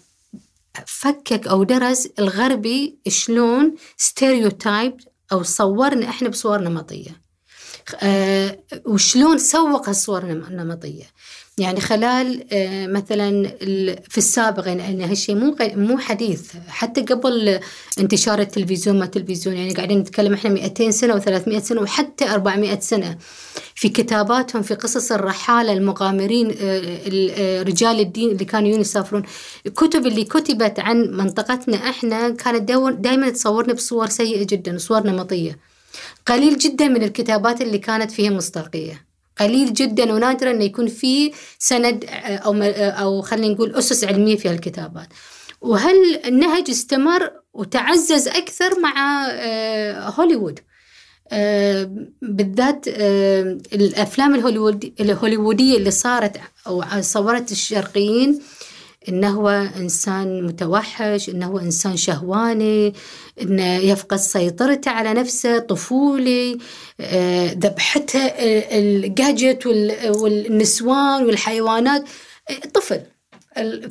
[0.88, 4.98] فكك أو درس الغربي شلون ستيريوتايب
[5.32, 7.22] أو صورنا إحنا بصور نمطية
[8.86, 11.04] وشلون سوق هالصور النم- النمطية؟
[11.58, 13.48] يعني خلال آه، مثلا
[14.10, 16.52] في السابق يعني هالشيء مو مو حديث.
[16.68, 17.60] حتى قبل
[18.00, 23.18] انتشار التلفزيون ما التلفزيون يعني قاعدين نتكلم إحنا 200 سنة و300 سنة وحتى 400 سنة.
[23.76, 26.54] في كتاباتهم في قصص الرحالة المغامرين آه،
[27.08, 29.24] ال- آه، رجال الدين اللي كانوا يسافرون
[29.66, 32.62] الكتب اللي كتبت عن منطقتنا إحنا كانت
[33.00, 35.75] دائما تصورنا بصور سيئة جدا صور نمطية.
[36.26, 39.06] قليل جدا من الكتابات اللي كانت فيها مصداقية.
[39.40, 45.08] قليل جدا ونادرا انه يكون في سند أو أو خلينا نقول أسس علمية في هالكتابات.
[45.62, 50.60] وهل النهج استمر وتعزز أكثر مع آه، هوليوود؟
[51.32, 58.42] آه، بالذات آه، الأفلام الهوليوود الهوليوودية اللي صارت أو صورت الشرقيين
[59.10, 62.94] إنه هو إنسان متوحش إنه هو إنسان شهواني
[63.42, 66.58] انه يفقد سيطرته على نفسه طفولي
[67.00, 72.04] آه، ذبحته آه، الجاجت وال- والنسوان والحيوانات.
[72.74, 73.02] طفل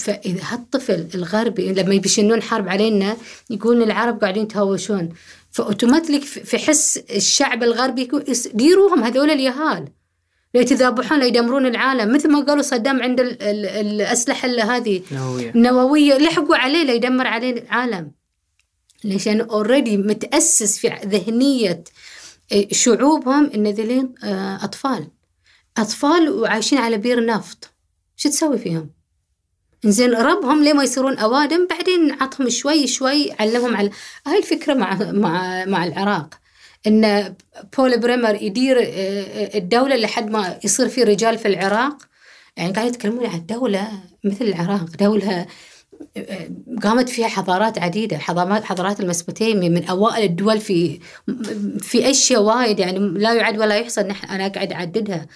[0.01, 3.17] فإذا هالطفل الغربي لما يبشنون حرب علينا
[3.51, 5.09] يقولون العرب قاعدين يتهاوشون
[5.51, 8.09] فأوتوماتيك في حس الشعب الغربي
[8.55, 9.89] ديروهم هذول اليهال.
[10.55, 12.15] لا يتذابحون لا يدمرون العالم.
[12.15, 15.03] مثل ما قالوا صدام عند ال- ال- الأسلحة ال- هذه
[15.55, 18.11] النووية لحقوا عليه ليدمر عليه العالم.
[19.05, 21.85] ليش لأنه already متأسس في ذهنية
[22.53, 25.09] آه، شعوبهم إن ذلين آه، أطفال.
[25.79, 27.71] أطفال وعايشين على بير نفط.
[28.17, 28.90] شو تسوي فيهم؟
[29.85, 33.90] زين ربهم لين ما يصيرون أوادم؟ بعدين عطهم شوي شوي علمهم على
[34.27, 36.35] هاي الفكرة مع مع مع العراق.
[36.87, 37.35] إن
[37.79, 41.99] بول بريمر يدير آه، الدولة لحد ما يصير في رجال في العراق.
[42.57, 43.88] يعني قاعد يتكلمون عن دوله
[44.25, 45.47] مثل العراق دولة
[46.83, 51.01] قامت فيها حضارات عديدة حضارات حضارات الميسوبوتيمية من أوائل الدول في
[51.79, 55.27] في أشياء وايد يعني لا يعد ولا يحصى نح- أنا قاعد أعددها.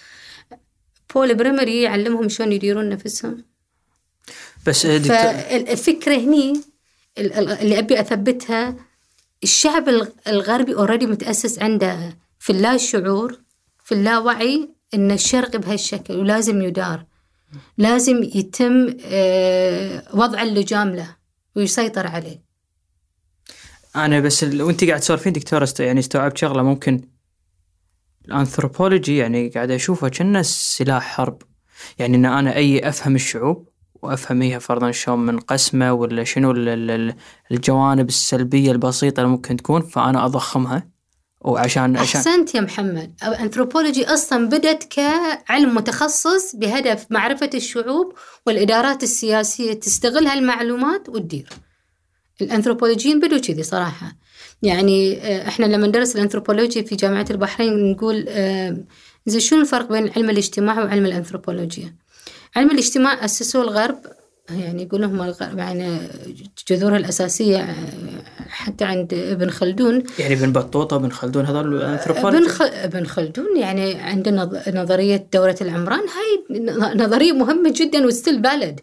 [1.14, 3.44] بول بريمر يعلمهم شلون يديرون نفسهم.
[4.66, 6.60] بس آه، دكتور فالفكرة هني
[7.18, 8.76] ال- ال- اللي أبي أثبتها
[9.42, 13.40] الشعب الغ- الغربي already متأسس عنده في اللا شعور
[13.84, 17.04] في اللاوعي أن الشرق بهالشكل ولازم يدار.
[17.78, 21.16] لازم يتم آه، وضع اللجام له
[21.56, 22.42] ويسيطر عليه.
[23.96, 25.80] أنا بس ال- وأنت قاعد تسولفين دكتوره است...
[25.80, 27.00] يعني استوعبت شغلة ممكن.
[28.28, 31.42] الأنثروبولوجي يعني قاعد اشوفها كأنه سلاح حرب.
[31.98, 33.68] يعني إن أنا أي أفهم الشعوب
[34.02, 37.14] وأفهم هي فرضا شلون منقسمة ولا شنو ال- ال- ال-
[37.50, 40.88] الجوانب السلبية البسيطة اللي ممكن تكون فأنا أضخمها.
[41.40, 43.12] وعشان عشان أحسنت يا محمد.
[43.26, 48.12] الأنثروبولوجي أصلا بدت كعلم متخصص بهدف معرفة الشعوب
[48.46, 51.48] والإدارات السياسية تستغل هالمعلومات وتدير.
[52.40, 54.16] الأنثروبولوجيين بدوا كذي صراحة.
[54.62, 58.24] يعني آه، إحنا لما ندرس الأنثروبولوجي في جامعة البحرين نقول
[59.26, 61.94] زين شنو الفرق بين علم الاجتماع وعلم الأنثروبولوجيا؟
[62.56, 63.98] علم الاجتماع أسسوه الغرب
[64.50, 65.98] يعني يقولون هم الغرب يعني
[66.68, 67.74] جذورها الأساسية آه،
[68.48, 70.02] حتى عند ابن خلدون.
[70.18, 72.62] يعني ابن بطوطة ابن خلدون هذول ابن الانثروبولوجي خ...
[72.62, 74.56] ابن خلدون يعني عنده نظ...
[74.68, 76.00] نظرية دورة العمران.
[76.00, 76.64] هاي
[76.96, 78.80] نظرية مهمة جدا وستيل بلد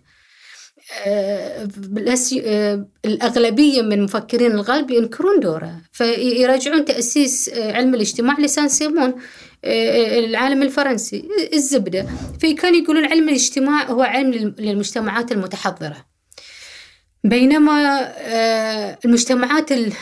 [1.91, 9.09] بس آه، الأغلبية من مفكرين الغرب ينكرون دوره فيراجعون تأسيس آه، علم الاجتماع لسان سيمون.
[9.09, 9.15] آه،
[9.63, 12.07] العالم الفرنسي الزبدة.
[12.41, 16.05] فكانوا يقولون علم الاجتماع هو علم لل- للمجتمعات المتحضرة.
[17.23, 19.93] بينما آه، المجتمعات ال...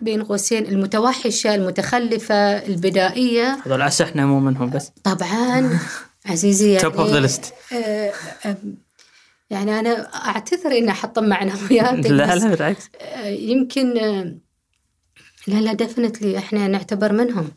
[0.00, 3.58] بين قوسين المتوحشة المتخلفة البدائية.
[3.66, 4.90] هذول عسى إحنا مو منهم بس.
[5.04, 5.78] طبعا.
[6.26, 7.54] عزيزي يعني top of the list
[9.50, 12.90] يعني أنا أعتذر إني أحطم معنوياتك لا لا بالعكس.
[13.00, 14.34] آه، يمكن آه،
[15.46, 17.48] لا لا definitely إحنا نعتبر منهم.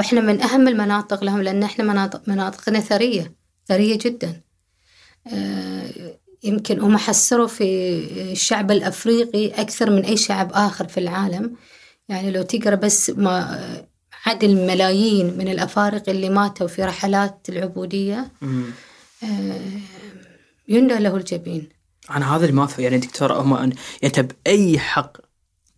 [0.00, 3.34] وإحنا من أهم المناطق لهم لأن إحنا مناطق مناطقنا ثرية
[3.68, 4.40] ثرية جدا.
[5.26, 5.90] آه،
[6.42, 7.64] يمكن هم حسروا في
[8.32, 11.56] الشعب الأفريقي أكثر من أي شعب آخر في العالم.
[12.08, 13.60] يعني لو تقرأ بس ما
[14.26, 18.64] عدد الملايين من الأفارقة اللي ماتوا في رحلات العبودية مم.
[19.24, 19.60] آه،
[20.68, 21.68] يندى له الجبين.
[22.10, 25.16] أنا هذا اللي ما يعني دكتور هم يعني انت باي حق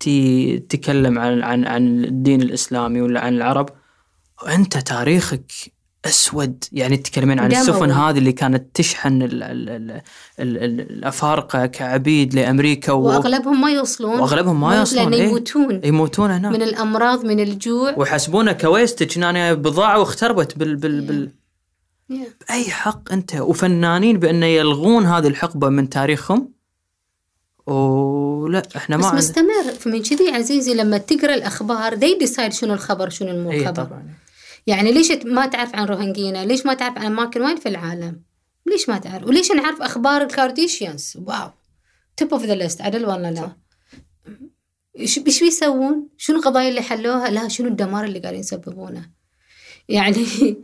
[0.00, 3.81] تتكلم عن عن عن الدين الإسلامي ولا عن العرب؟
[4.42, 5.52] وأنت تاريخك
[6.04, 6.64] أسود.
[6.72, 7.52] يعني تتكلمين عن.
[7.52, 9.90] السفن هذه اللي كانت تشحن ال ال ال
[10.40, 13.02] ال ال الأفارقة كعبيد لأمريكا و...
[13.02, 14.20] وأغلبهم ما يوصلون.
[14.20, 15.80] وأغلبهم ما يوصلون لأن إيه؟ يموتون.
[15.84, 16.52] يموتون هناك.
[16.52, 17.94] من الأمراض من الجوع.
[17.98, 21.30] ويحسبونه كويستج هنا بضاعة واختربت بال بال بال
[22.12, 22.14] Yeah.
[22.48, 26.52] بأي حق أنت؟ وفنانين بانه يلغون هذه الحقبة من تاريخهم؟
[27.66, 29.72] ولا إحنا ما بس مستمر.
[29.80, 33.84] فمن كذي عزيزي لما تقرأ الأخبار they decide شنو الخبر شنو المو اي خبر.
[33.84, 34.02] طبعا.
[34.66, 38.22] يعني ليش ما تعرف عن روهينجا ليش ما تعرف عن اماكن وايد في العالم؟
[38.66, 41.50] ليش ما تعرف؟ وليش نعرف أخبار الكارديشيانز؟ wow.
[42.16, 43.56] top of the list عدل ولا لا.
[44.98, 49.10] إيش إيش بيسوون؟ شنو القضايا اللي حلوها؟ لا شنو الدمار اللي قاعدين يسببونه؟
[49.88, 50.26] يعني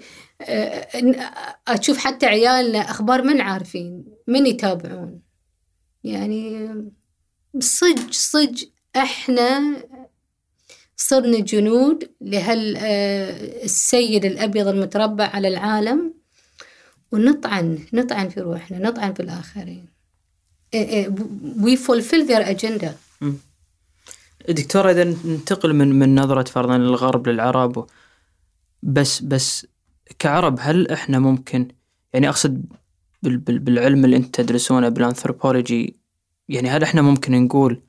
[1.68, 5.20] أشوف حتى عيالنا أخبار من عارفين؟ من يتابعون؟
[6.04, 6.68] يعني
[7.60, 8.64] صج صج
[8.96, 9.76] إحنا
[11.00, 12.76] صرنا جنود لهال
[13.64, 16.14] السيد الأبيض المتربع على العالم
[17.12, 19.86] ونطعن نطعن في روحنا نطعن في الآخرين.
[21.64, 22.90] we fulfill their agenda.
[24.48, 27.86] دكتورة إذا ننتقل من من نظرة فرضا للغرب للعرب
[28.82, 29.66] بس بس
[30.18, 31.68] كعرب هل إحنا ممكن
[32.12, 32.64] يعني أقصد
[33.22, 35.96] بالعلم اللي أنت تدرسونه بالانثروبولوجي
[36.48, 37.82] يعني هل إحنا ممكن نقول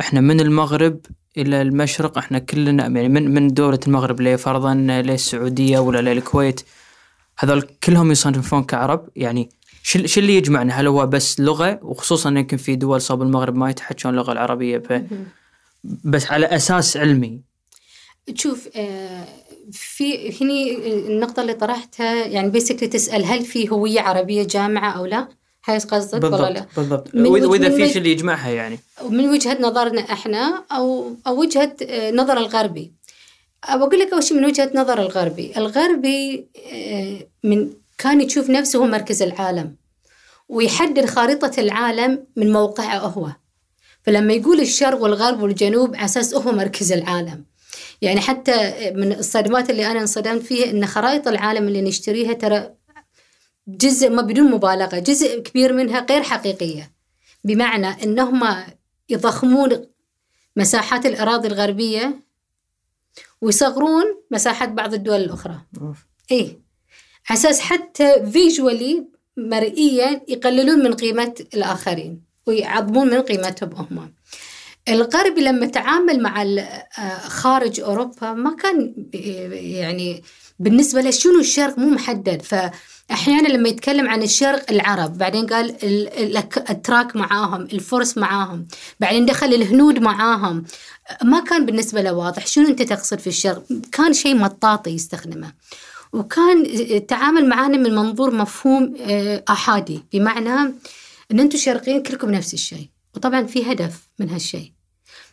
[0.00, 1.00] إحنا من المغرب
[1.36, 2.18] إلى المشرق.
[2.18, 6.60] إحنا كلنا يعني من من دولة المغرب لفرضا للسعودية ولا للكويت
[7.38, 9.08] هذول كلهم يصنفون كعرب.
[9.16, 9.48] يعني
[9.82, 13.70] شو شو اللي يجمعنا؟ هل هو بس لغة؟ وخصوصا يمكن في دول صوب المغرب ما
[13.70, 14.78] يتحكون اللغة العربية.
[14.78, 15.02] ف
[15.84, 17.40] بس على أساس علمي.
[18.34, 19.24] تشوف آه
[19.72, 20.76] في هني
[21.08, 25.28] النقطة اللي طرحتها يعني بيسكلي تسأل هل في هوية عربية جامعة أو لا؟
[25.64, 27.14] هاي قصدك ولا لا؟ بالضبط.
[27.14, 28.78] وإذا في شيء اللي يجمعها يعني.
[29.08, 31.76] من وجهة نظرنا إحنا أو أو وجهة
[32.10, 32.92] نظر الغربي.
[33.64, 35.52] أقول لك أول شيء من وجهة نظر الغربي.
[35.56, 36.46] الغربي
[37.44, 39.76] من كان يشوف نفسه هو مركز العالم
[40.48, 43.28] ويحدد خارطة العالم من موقعه هو.
[44.02, 47.44] فلما يقول الشرق والغرب والجنوب على أساس هو مركز العالم.
[48.02, 52.70] يعني حتى من الصدمات اللي أنا انصدمت فيها إن خرائط العالم اللي نشتريها ترى
[53.68, 56.92] جزء ما بدون مبالغة جزء كبير منها غير حقيقية.
[57.44, 58.56] بمعنى إنهم
[59.08, 59.86] يضخمون
[60.56, 62.22] مساحات الأراضي الغربية
[63.40, 65.60] ويصغرون مساحات بعض الدول الأخرى.
[66.30, 66.60] إيه
[67.30, 69.06] أساس حتى فيجولي
[69.36, 74.14] مرئيا يقللون من قيمة الآخرين ويعظمون من قيمتهم هم.
[74.88, 76.46] الغرب لما تعامل مع
[77.28, 78.94] خارج أوروبا ما كان
[79.52, 80.22] يعني
[80.62, 82.42] بالنسبة له شنو الشرق مو محدد.
[82.42, 88.66] فأحيانا لما يتكلم عن الشرق العرب بعدين قال الأتراك معاهم الفرس معاهم
[89.00, 90.64] بعدين دخل الهنود معاهم.
[91.22, 93.64] ما كان بالنسبة له واضح شنو أنت تقصد في الشرق.
[93.92, 95.52] كان شيء مطاطي يستخدمه.
[96.12, 98.94] وكان التعامل معانا من منظور مفهوم
[99.50, 100.04] أحادي.
[100.12, 100.74] بمعنى
[101.30, 102.88] أن أنتم شرقيين كلكم نفس الشيء.
[103.14, 104.72] وطبعا في هدف من هالشيء.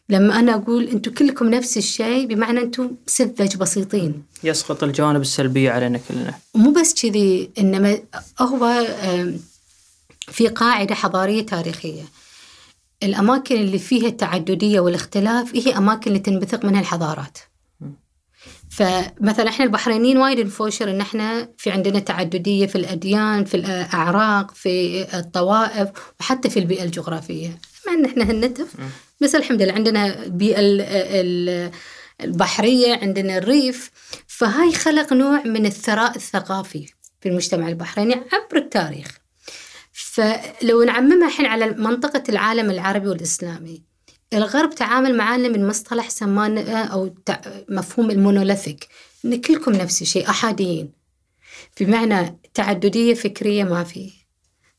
[0.09, 4.23] لما أنا أقول أنتم كلكم نفس الشيء بمعنى أنتم سذج بسيطين.
[4.43, 6.33] يسقط الجوانب السلبية علينا كلنا.
[6.55, 7.99] مو بس كذي إنما
[8.39, 8.87] هو
[10.19, 12.03] في قاعدة حضارية تاريخية.
[13.03, 17.37] الأماكن اللي فيها التعددية والاختلاف هي أماكن اللي تنبثق منها الحضارات.
[18.69, 25.03] فمثلا إحنا البحرينيين وايد نفوشر إن إحنا في عندنا تعددية في الأديان في الأعراق في
[25.17, 25.89] الطوائف
[26.19, 27.59] وحتى في البيئة الجغرافية.
[27.87, 28.67] مع إن إحنا هالنتف
[29.21, 30.59] بس الحمد لله عندنا البيئه
[32.21, 33.91] البحرية عندنا الريف.
[34.27, 36.85] فهاي خلق نوع من الثراء الثقافي
[37.21, 39.17] في المجتمع البحريني عبر التاريخ.
[39.91, 43.83] فلو نعممها الحين على منطقة العالم العربي والإسلامي
[44.33, 47.15] الغرب تعامل معنا من مصطلح سماه أو
[47.69, 48.87] مفهوم ال monolithic.
[49.25, 50.91] إن كلكم نفس الشيء أحاديين.
[51.79, 54.18] بمعنى تعددية فكرية ما في.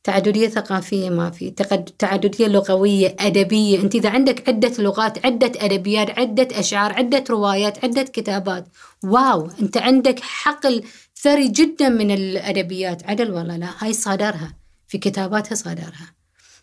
[0.05, 1.51] تعددية ثقافية ما في
[1.99, 3.81] تعددية لغوية أدبية.
[3.81, 8.69] أنت إذا عندك عدة لغات عدة أدبيات عدة أشعار عدة روايات عدة كتابات
[9.05, 9.51] واو!
[9.63, 10.85] أنت عندك حقل
[11.17, 13.07] ثري جدا من الأدبيات.
[13.07, 14.55] عدل ولا لا هاي صادرها.
[14.89, 16.15] في كتاباتها صادرها.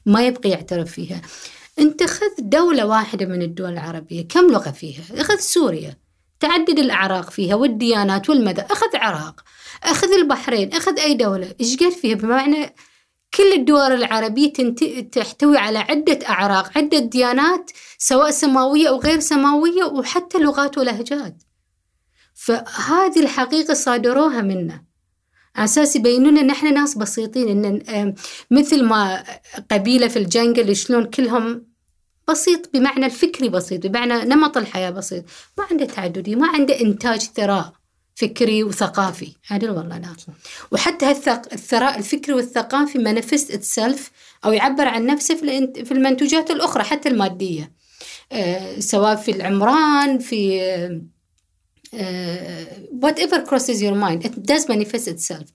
[0.05, 1.21] ما يبقي يعترف فيها.
[1.79, 4.27] أنت خذ دولة واحدة من الدول العربية.
[4.27, 5.97] كم لغة فيها؟ أخذ سوريا.
[6.39, 9.43] تعدد الأعراق فيها والديانات والمدى أخذ عراق.
[9.83, 10.73] أخذ البحرين.
[10.73, 11.55] أخذ أي دولة.
[11.61, 12.75] إيش قال فيها؟ بمعنى
[13.33, 14.53] كل الدول العربية
[15.11, 21.43] تحتوي على عدة أعراق عدة ديانات سواء سماوية أو غير سماوية وحتى لغات ولهجات.
[22.33, 24.83] فهذه الحقيقة صادروها منا.
[25.55, 28.15] أساس يبينون إن إحنا ناس بسيطين إن
[28.51, 29.23] مثل ما
[29.71, 31.67] قبيلة في الجنجل شلون كلهم
[32.29, 35.23] بسيط بمعنى الفكري بسيط بمعنى نمط الحياة بسيط.
[35.57, 37.73] ما عنده تعددية ما عنده إنتاج ثراء.
[38.17, 39.33] فكري وثقافي.
[39.51, 40.15] عدل والله لا
[40.71, 41.11] وحتى
[41.53, 43.99] الثراء الفكري والثقافي manifest itself
[44.45, 45.35] أو يعبر عن نفسه
[45.83, 47.71] في المنتوجات الأخرى حتى المادية.
[48.79, 50.59] سواء في العمران في
[53.01, 55.45] whatever crosses your mind it does manifest itself.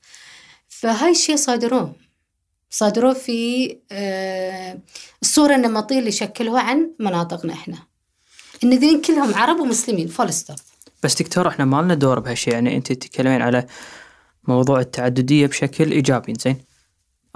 [0.69, 1.95] فهاي الشيء صادروه.
[2.71, 3.69] صادروه في
[5.23, 7.79] الصورة النمطية اللي شكلوها عن مناطقنا إحنا.
[8.65, 10.57] إن ذين كلهم عرب ومسلمين full stop
[11.03, 12.55] بس دكتور إحنا ما لنا دور بهالشيء.
[12.55, 13.67] يعني أنت تتكلمين على
[14.49, 16.57] موضوع التعددية بشكل إيجابي زين؟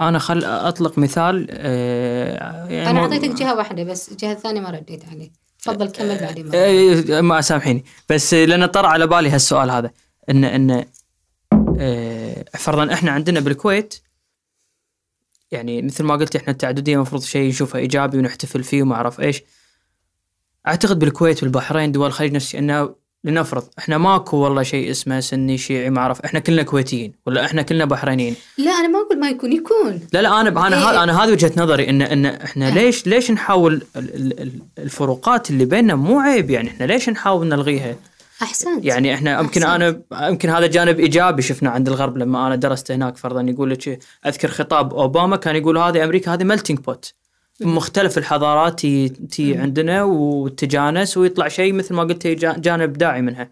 [0.01, 5.05] أنا خل أطلق مثال آه يعني أنا أعطيتك جهة واحدة بس الجهة الثانية ما رديت
[5.09, 5.31] عليه.
[5.59, 6.47] تفضل كمل بعدين.
[6.47, 6.55] مرة.
[6.55, 7.85] آه، ما سامحيني.
[8.09, 9.91] بس لأن طرى على بالي هالسؤال هذا.
[10.29, 10.85] إن إن
[11.79, 14.01] آه، فرضا إحنا عندنا بالكويت
[15.51, 19.43] يعني مثل ما قلت إحنا التعددية المفروض شيء نشوفه إيجابي ونحتفل فيه وما أعرف إيش.
[20.67, 25.89] أعتقد بالكويت والبحرين دول الخليج نفس إنه لنفرض إحنا ماكو والله شيء اسمه سني شيعي
[25.89, 29.51] ما أعرف إحنا كلنا كويتيين ولا إحنا كلنا بحرينيين لا أنا ما أقول ما يكون
[29.53, 31.03] يكون لا لا أنا أنا إيه.
[31.03, 35.65] أنا هذه وجهة نظري إن إن إحنا ليش ليش نحاول ال- ال- ال- الفروقات اللي
[35.65, 37.95] بيننا مو عيب يعني إحنا ليش نحاول نلغيها؟
[38.41, 39.63] أحسنت يعني إحنا يمكن.
[39.63, 43.99] أنا يمكن هذا جانب إيجابي شفنا عند الغرب لما أنا درست هناك فرضا يقول لك
[44.25, 47.13] أذكر خطاب أوباما كان يقول هذه أمريكا هذه melting pot
[47.61, 53.49] مختلف الحضارات تي, تي عندنا وتجانس ويطلع شيء مثل ما قلت جا- جانب إبداعي منها.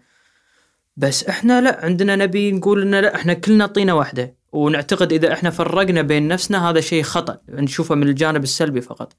[0.96, 4.34] بس إحنا لا عندنا نبي نقول ان لا إحنا كلنا طينه واحدة.
[4.52, 7.38] ونعتقد إذا إحنا فرقنا بين نفسنا هذا شيء خطأ.
[7.48, 9.12] نشوفه من الجانب السلبي فقط.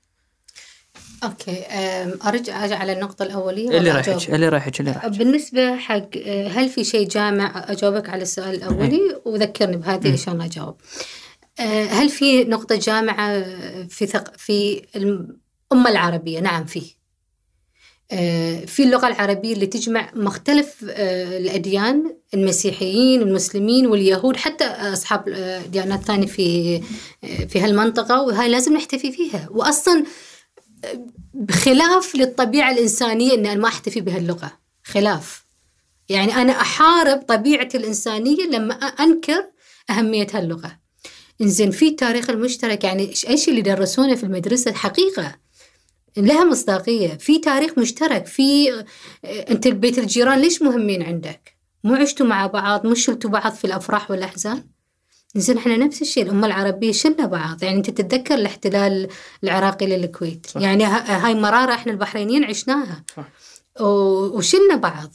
[1.23, 1.63] أوكي
[2.27, 5.09] أرجع ارجع على النقطة الأولية اللي رايحك؟ اللي رايحك اللي رايحك.
[5.09, 10.45] بالنسبة حق آه، هل في شيء جامع أجاوبك على السؤال الأولي؟ وذكرني بهذه شاء الله
[10.45, 10.75] أجاوب.
[10.75, 11.26] آه،
[11.65, 13.43] هل في نقطة جامعة
[13.87, 14.37] في ثق...
[14.37, 16.81] في الأمة العربية؟ نعم في.
[18.11, 25.61] آه، في اللغة العربية اللي تجمع مختلف آه، الأديان المسيحيين المسلمين واليهود حتى أصحاب آه،
[25.61, 26.75] ديانات ثانية في
[27.23, 29.47] آه، في هالمنطقة وهاي لازم نحتفي فيها.
[29.51, 30.05] وأصلا
[31.33, 34.51] بخلاف للطبيعة الإنسانية أن أنا ما أحتفي بهاللغة.
[34.83, 35.43] خلاف.
[36.09, 39.45] يعني أنا أحارب طبيعتي الإنسانية لما أنكر
[39.89, 40.86] أهمية هاللغة.
[41.41, 45.35] إنزين في تاريخ المشترك يعني إيش اللي درسونا في المدرسة؟ حقيقة
[46.17, 47.07] لها مصداقية.
[47.07, 48.85] في تاريخ مشترك في آه،
[49.25, 54.11] أنت البيت الجيران ليش مهمين عندك؟ مو عشتوا مع بعض؟ مو شلتوا بعض في الأفراح
[54.11, 54.63] والأحزان؟
[55.35, 57.63] زين إحنا نفس الشيء الأمة العربية شلنا بعض.
[57.63, 59.07] يعني أنت تتذكر الاحتلال
[59.43, 60.61] العراقي للكويت؟ صح.
[60.61, 63.03] يعني هاي مرارة إحنا البحرينيين عشناها.
[63.17, 63.29] صح.
[63.81, 65.13] وشلنا بعض.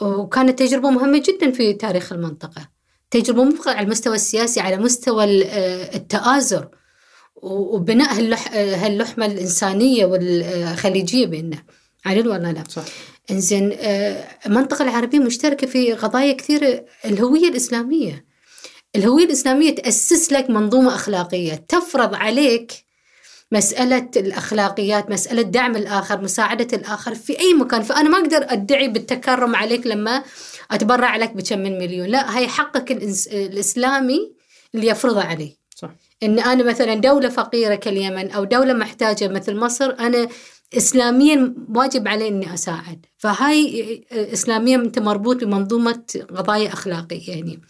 [0.00, 2.77] وكانت تجربة مهمة جدا في تاريخ المنطقة.
[3.10, 6.68] تجربة مو فقط على المستوى السياسي على مستوى آه، التآزر.
[7.42, 11.62] وبناء هاللح هاللحمة الإنسانية والخليجية بيننا.
[12.06, 12.82] عدل ولا لا؟ صح.
[13.30, 18.24] إنزين آه، المنطقة العربية مشتركة في قضايا كثيرة الهوية الإسلامية.
[18.96, 21.54] الهوية الإسلامية تأسس لك منظومة أخلاقية.
[21.68, 22.72] تفرض عليك
[23.52, 27.82] مسألة الأخلاقيات مسألة دعم الآخر مساعدة الآخر في أي مكان.
[27.82, 30.22] فأنا ما أقدر أدعي بالتكرم عليك لما
[30.70, 32.06] أتبرع لك بكم من مليون.
[32.08, 32.92] لا هي حقك
[33.32, 34.32] الإسلامي
[34.74, 35.90] اللي يفرضه علي صح.
[36.22, 40.28] إن أنا مثلا دولة فقيرة كاليمن أو دولة محتاجة مثل مصر أنا
[40.76, 43.06] اسلاميا واجب علي إني أساعد.
[43.18, 46.02] فهاي اسلاميا أنت مربوط بمنظومة
[46.36, 47.60] قضايا أخلاقية يعني.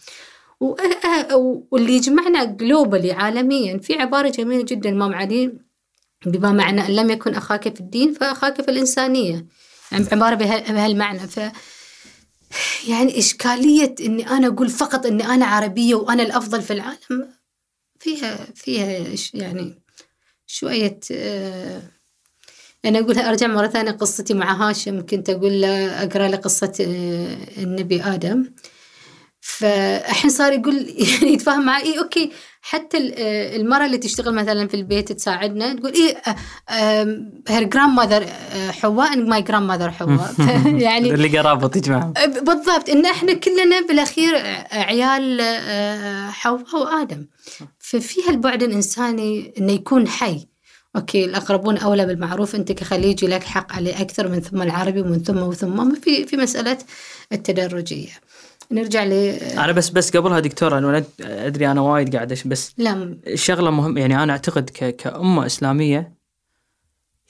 [1.70, 5.52] واللي يجمعنا جلوبالي عالميا في عبارة جميلة جدا الامام علي
[6.26, 9.46] بما معنى أن لم يكن أخاك في الدين فأخاك في الإنسانية.
[9.92, 11.18] يعني عبارة بها- بهالمعنى.
[11.18, 11.40] ف
[12.88, 17.28] يعني إشكالية إني أنا أقول فقط إني أنا عربية وأنا الأفضل في العالم؟
[18.00, 19.74] فيها فيها يعني
[20.46, 21.82] شوية آه،
[22.84, 27.62] أنا أقول أرجع مرة ثانية قصتي مع هاشم كنت أقول له أقرأ له قصة آه،
[27.62, 28.52] النبي آدم.
[29.40, 30.76] فالحين صار يقول
[31.10, 32.32] يعني يتفاهم معي إيه okay.
[32.62, 36.16] حتى آه، المرأة اللي تشتغل مثلا في البيت تساعدنا تقول إيه
[37.48, 38.26] her grandmother
[38.70, 40.34] حواء my grandmother حواء.
[40.86, 42.88] يعني اللي قرابة يجمعهم بالضبط.
[42.88, 44.36] إن إحنا كلنا بالأخير
[44.72, 47.26] عيال آه، حواء وآدم.
[47.78, 50.46] ففي هالبعد الإنساني إنه يكون حي.
[50.96, 55.38] okay الأقربون أولى بالمعروف أنت كخليجي لك حق عليه أكثر من ثم العربي ومن ثم
[55.38, 55.94] وثم.
[55.94, 56.78] في في مسألة
[57.32, 58.12] التدرجية.
[58.72, 63.18] نرجع ل أنا بس بس قبلها دكتوره أنا أدري أنا وايد قاعد بس لا.
[63.34, 66.18] شغله مهم يعني أنا أعتقد ك كأمة إسلامية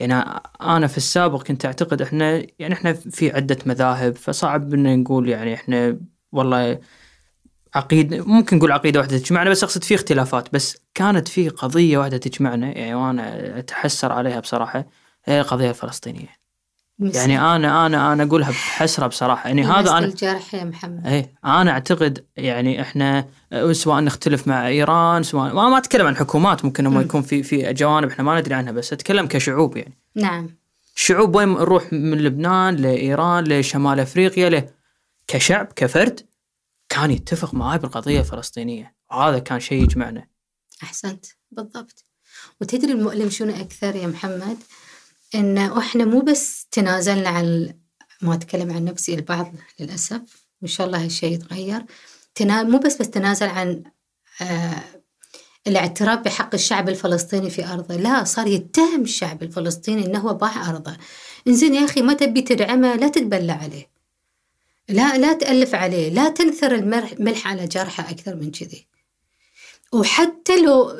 [0.00, 0.14] يعني
[0.60, 5.54] أنا في السابق كنت أعتقد إحنا يعني إحنا في عدة مذاهب فصعب ان نقول يعني
[5.54, 6.00] إحنا
[6.32, 6.80] والله
[7.74, 12.16] عقيده ممكن نقول عقيدة واحدة تجمعنا بس أقصد في اختلافات بس كانت في قضية واحدة
[12.16, 14.86] تجمعنا يعني وأنا أتحسر عليها بصراحة
[15.24, 16.37] هي القضية الفلسطينية.
[17.00, 19.48] يعني أنا أنا أنا أقولها بحسرة بصراحة.
[19.48, 21.06] يعني هذا أنا الجرح يا محمد.
[21.06, 26.16] إيه أنا أعتقد يعني إحنا آه، سواء نختلف مع إيران سواء ما, ما أتكلم عن
[26.16, 27.00] حكومات ممكن مم.
[27.00, 29.98] يكون في في جوانب إحنا ما ندري عنها بس أتكلم كشعوب يعني.
[30.14, 30.58] نعم.
[30.96, 34.68] الشعوب وين نروح من لبنان لإيران لشمال أفريقيا له
[35.28, 36.20] كشعب كفرد
[36.88, 38.94] كان يتفق معاي بالقضية الفلسطينية.
[39.10, 40.26] وهذا كان شيء يجمعنا.
[40.82, 41.26] أحسنت.
[41.50, 42.04] بالضبط.
[42.60, 44.56] وتدري المؤلم شنو أكثر يا محمد؟
[45.34, 47.74] إن إحنا مو بس تنازلنا عن
[48.22, 50.20] ما أتكلم عن نفسي البعض للأسف
[50.62, 51.84] وإن شاء الله هالشيء يتغير.
[52.34, 52.62] تنا...
[52.62, 53.82] مو بس بس تنازل عن
[54.42, 54.84] آه
[55.66, 60.96] الاعتراف بحق الشعب الفلسطيني في أرضه لا صار يتهم الشعب الفلسطيني أنه هو باع أرضه.
[61.48, 63.90] إنزين يا أخي ما تبي تدعمه؟ لا تتبلى عليه.
[64.88, 66.08] لا لا تألف عليه.
[66.10, 68.86] لا تنثر الملح على جرحه أكثر من كذي.
[69.92, 70.92] وحتى لو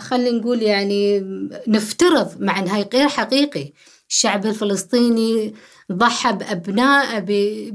[0.00, 1.20] خلينا نقول يعني
[1.68, 3.72] نفترض مع إنها غير حقيقي
[4.10, 5.54] الشعب الفلسطيني
[5.92, 7.72] ضحى بأبنائه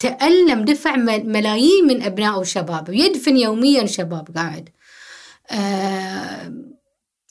[0.00, 4.68] تألم دفع ملايين من أبنائه وشبابه يدفن يوميا شباب قاعد.
[5.50, 6.52] آه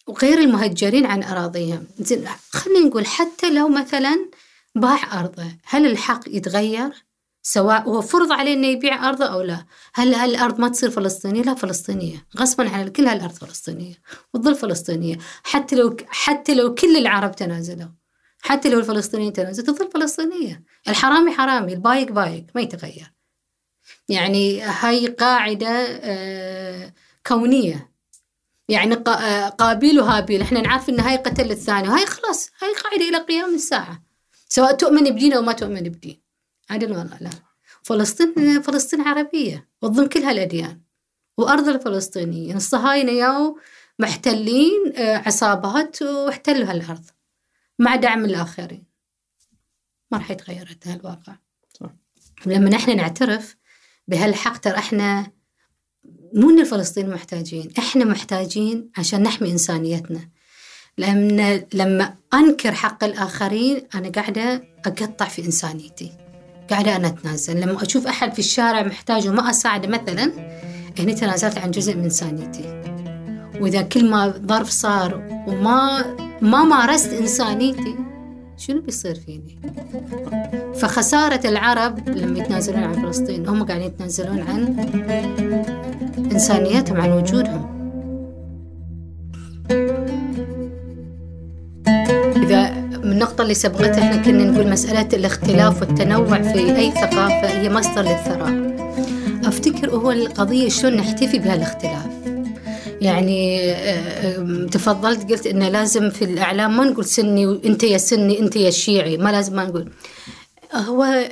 [0.08, 1.88] وغير المهجرين عن أراضيهم.
[2.00, 4.30] زين خلينا نقول حتى لو مثلا
[4.76, 7.06] باع أرضه هل الحق يتغير؟
[7.48, 9.66] سواء هو فرض عليه إنه يبيع أرضه أو لا.
[9.94, 12.28] هل هالأرض ما تصير فلسطينية؟ لا فلسطينية.
[12.38, 13.94] غصبا عن كل هالأرض فلسطينية
[14.34, 15.18] وتظل فلسطينية.
[15.44, 17.88] حتى لو حتى لو كل العرب تنازلوا
[18.42, 20.64] حتى لو الفلسطينيين تنازلوا تظل فلسطينية.
[20.88, 23.14] الحرامي حرامي البايق بايق ما يتغير.
[24.10, 25.70] يعني هاي قاعدة
[26.02, 26.94] آه،
[27.28, 27.92] كونية.
[28.70, 30.42] يعني آه، قابيل وهابيل.
[30.42, 34.04] إحنا نعرف إن هاي قتل الثاني وهاي خلاص هاي قاعدة إلى قيام الساعة.
[34.50, 36.25] سواء تؤمن بدين أو ما تؤمن بدين.
[36.70, 37.30] عدل ولا لا.
[37.84, 40.82] فلسطين فلسطين عربية وتضم كل هالأديان
[41.38, 43.60] وأرض الفلسطينيين الصهاينة ياو
[44.00, 47.06] محتلين آه، عصابات واحتلوا هالأرض
[47.80, 48.84] مع دعم الآخرين.
[50.12, 51.36] ما راح يتغير هذا الواقع
[51.80, 51.90] صح.
[52.46, 53.56] لما نحن نعترف
[54.08, 55.32] بهالحق ترى إحنا
[56.34, 60.30] مو إن الفلسطينيين محتاجين إحنا محتاجين عشان نحمي إنسانيتنا.
[60.98, 66.25] لما لما أنكر حق الآخرين أنا قاعدة أقطع في إنسانيتي.
[66.70, 67.62] قاعدة أنا أتنازل.
[67.62, 70.32] لما أشوف أحد في الشارع محتاج وما اساعده مثلا
[71.00, 72.82] هني تنازلت عن جزء من إنسانيتي.
[73.62, 76.06] وإذا كل ما ظرف صار وما
[76.42, 77.96] ما مارست إنسانيتي
[78.58, 79.60] شنو بيصير فيني؟
[80.76, 84.62] فخسارة العرب لما يتنازلون عن فلسطين هم قاعدين يتنازلون عن
[86.32, 87.85] إنسانيتهم عن وجودهم.
[93.06, 98.02] من النقطة اللي سبقتها إحنا كنا نقول مسألة الاختلاف والتنوع في أي ثقافة هي مصدر
[98.02, 98.76] للثراء.
[99.46, 102.06] أفتكر هو القضية شلون نحتفي بهالاختلاف.
[103.02, 108.56] يعني آه، تفضلت قلت إنه لازم في الإعلام ما نقول سني وإنت يا سني إنت
[108.56, 109.92] يا شيعي ما لازم ما نقول.
[110.74, 111.30] هو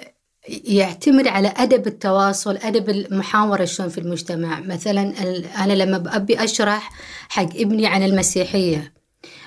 [0.65, 4.59] يعتمد على أدب التواصل أدب المحاورة شلون في المجتمع.
[4.59, 5.13] مثلا
[5.63, 6.89] أنا لما أبي أشرح
[7.29, 8.93] حق ابني عن المسيحية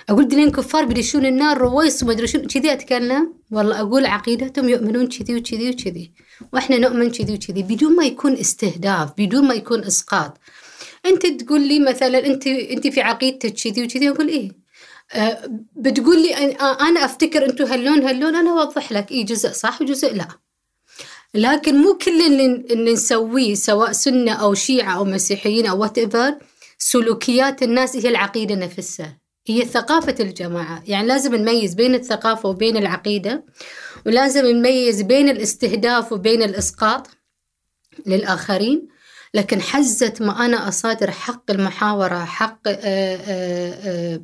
[0.09, 2.47] أقول دلين كفار بيدشون النار رويس وما أدري شنو.
[2.47, 6.13] كذي أتكلم؟ والله أقول عقيدتهم يؤمنون كذي وكذي وكذي.
[6.53, 10.39] وإحنا نؤمن كذي وكذي بدون ما يكون استهداف بدون ما يكون إسقاط.
[11.07, 14.51] أنت تقول لي مثلا أنت أنت في عقيدتك كذي وكذي؟ أقول إيه.
[15.13, 19.11] أه بتقول لي أنا أفتكر أنتم هاللون هاللون أنا أوضح لك.
[19.11, 20.29] إيه جزء صح وجزء لا.
[21.35, 25.99] لكن مو كل اللي, اللي نسويه سواء سنة أو شيعة أو مسيحيين أو وات
[26.79, 29.26] سلوكيات الناس هي العقيدة نفسها.
[29.47, 30.83] هي ثقافة الجماعة.
[30.87, 33.45] يعني لازم نميز بين الثقافة وبين العقيدة
[34.07, 37.07] ولازم نميز بين الاستهداف وبين الإسقاط
[38.07, 38.97] للآخرين.
[39.35, 42.77] لكن حزة ما أنا أصادر حق المحاورة حق آه،
[43.27, 44.21] آه،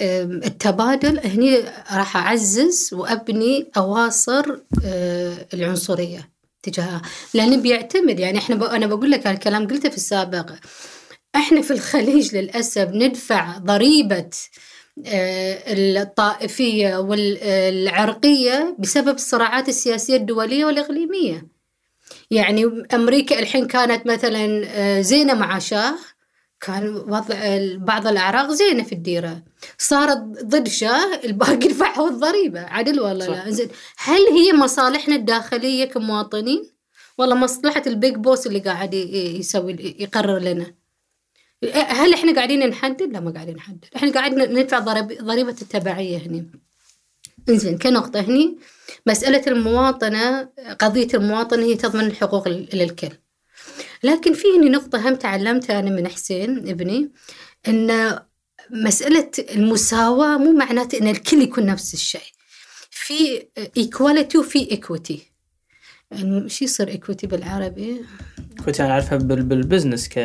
[0.00, 1.58] آه، التبادل هني
[1.92, 4.44] راح أعزز وأبني أواصر
[5.54, 6.30] العنصرية
[6.62, 7.02] تجاهها.
[7.34, 10.52] لأن بيعتمد يعني إحنا أنا بقول لك الكلام قلته في السابق.
[11.36, 14.30] إحنا في الخليج للأسف ندفع ضريبة
[15.68, 21.46] الطائفية والعرقية بسبب الصراعات السياسية الدولية والإقليمية.
[22.30, 25.94] يعني أمريكا الحين كانت مثلا آه، زينة مع شاه
[26.60, 27.36] كان وضع
[27.76, 29.42] بعض الأعراق زينة في الديرة.
[29.78, 32.60] صارت ضد شاه الباقي دفعوا الضريبة.
[32.60, 33.68] عدل ولا لا زين.
[33.98, 36.70] هل هي مصالحنا الداخلية كمواطنين؟
[37.18, 40.74] ولا مصلحة البيج بوس اللي قاعد يسوي يقرر لنا.
[41.74, 43.84] هل إحنا قاعدين نحدد؟ لا ما قاعدين نحدد.
[43.96, 44.78] إحنا قاعدين ندفع
[45.22, 46.46] ضريبة التبعية هنا
[47.48, 48.58] إنزين كنقطة هني
[49.06, 50.48] مسألة المواطنة
[50.78, 53.10] قضية المواطنة هي تضمن الحقوق للكل.
[54.02, 57.10] لكن في هني نقطة هم تعلمتها أنا من حسين ابني
[57.68, 58.18] أن
[58.70, 62.20] مسألة المساواة مو معناته أن الكل يكون نفس الشيء.
[62.90, 63.46] في
[63.76, 65.32] equality وفي equity
[66.46, 68.04] شو يصير equity بالعربي؟
[68.58, 70.18] equity أنا أعرفها بال business ك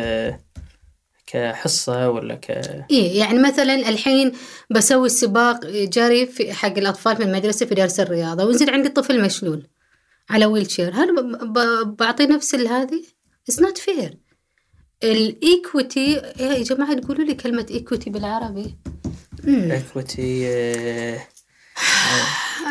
[1.34, 2.50] كحصة ولا ك
[2.90, 4.32] إيه يعني مثلا الحين
[4.70, 9.66] بسوي سباق جري في حق الأطفال في المدرسة في درس الرياضة وينزل عندي طفل مشلول
[10.30, 11.38] على wheelchair هل
[11.98, 13.02] بعطي نفس هذه؟
[13.48, 14.18] it's not fair
[15.02, 18.76] ال equity يا جماعة تقولوا لي كلمة equity بالعربي.
[19.48, 20.48] equity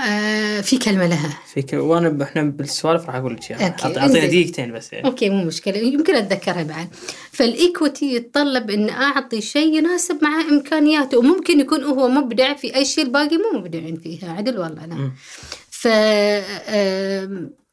[0.08, 1.40] آه في كلمة لها.
[1.54, 1.74] في ك...
[1.74, 3.76] وأنا إحنا بالسوالف راح أقول لك إياها.
[3.86, 4.08] اعطينا.
[4.08, 5.06] دقيقتين بس يعني.
[5.06, 5.78] okay مو مشكلة.
[5.78, 6.88] يمكن أتذكرها بعد.
[7.32, 12.86] فال equity يتطلب إن أعطي شيء يناسب مع إمكانياته وممكن يكون هو مبدع في أي
[12.86, 14.96] شيء الباقي مو مبدعين فيها عدل والله لا.
[14.96, 15.12] مم.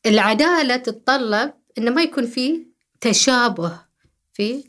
[0.04, 2.66] فالعداله تتطلب انه ما يكون في
[3.00, 3.72] تشابه
[4.32, 4.64] في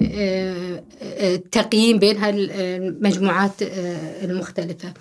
[0.00, 4.94] آه، آه، التقييم بين هالمجموعات آه، المختلفة.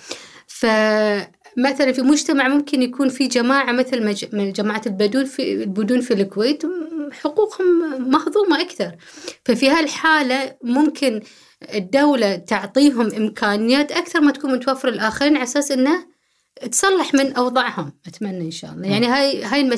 [0.60, 6.14] فمثلا في مجتمع ممكن يكون في جماعة مثل مج- من جماعة البدون في البدون في
[6.14, 6.64] الكويت
[7.12, 7.68] حقوقهم
[8.12, 8.96] مهضومة أكثر.
[9.46, 11.22] ففي هالحالة ممكن
[11.74, 16.06] الدولة تعطيهم إمكانيات أكثر ما تكون متوفرة للاخرين على أساس إنه
[16.72, 17.94] تصلح من أوضاعهم.
[18.08, 18.88] أتمنى إن شاء الله.
[18.88, 19.74] يعني هاي هاي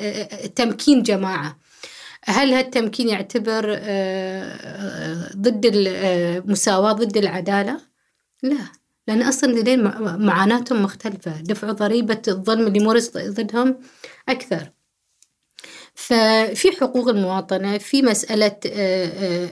[0.00, 1.58] آه، تمكين جماعة.
[2.24, 7.80] هل هالتمكين يعتبر آه، آه، ضد المساواة ضد العدالة؟
[8.42, 8.77] لا.
[9.08, 11.40] لأن أصلا مع- معاناتهم مختلفة.
[11.40, 13.78] دفعوا ضريبة الظلم اللي مورس ضدهم
[14.28, 14.70] أكثر.
[15.94, 19.48] ففي حقوق المواطنة في مسألة آه، آه،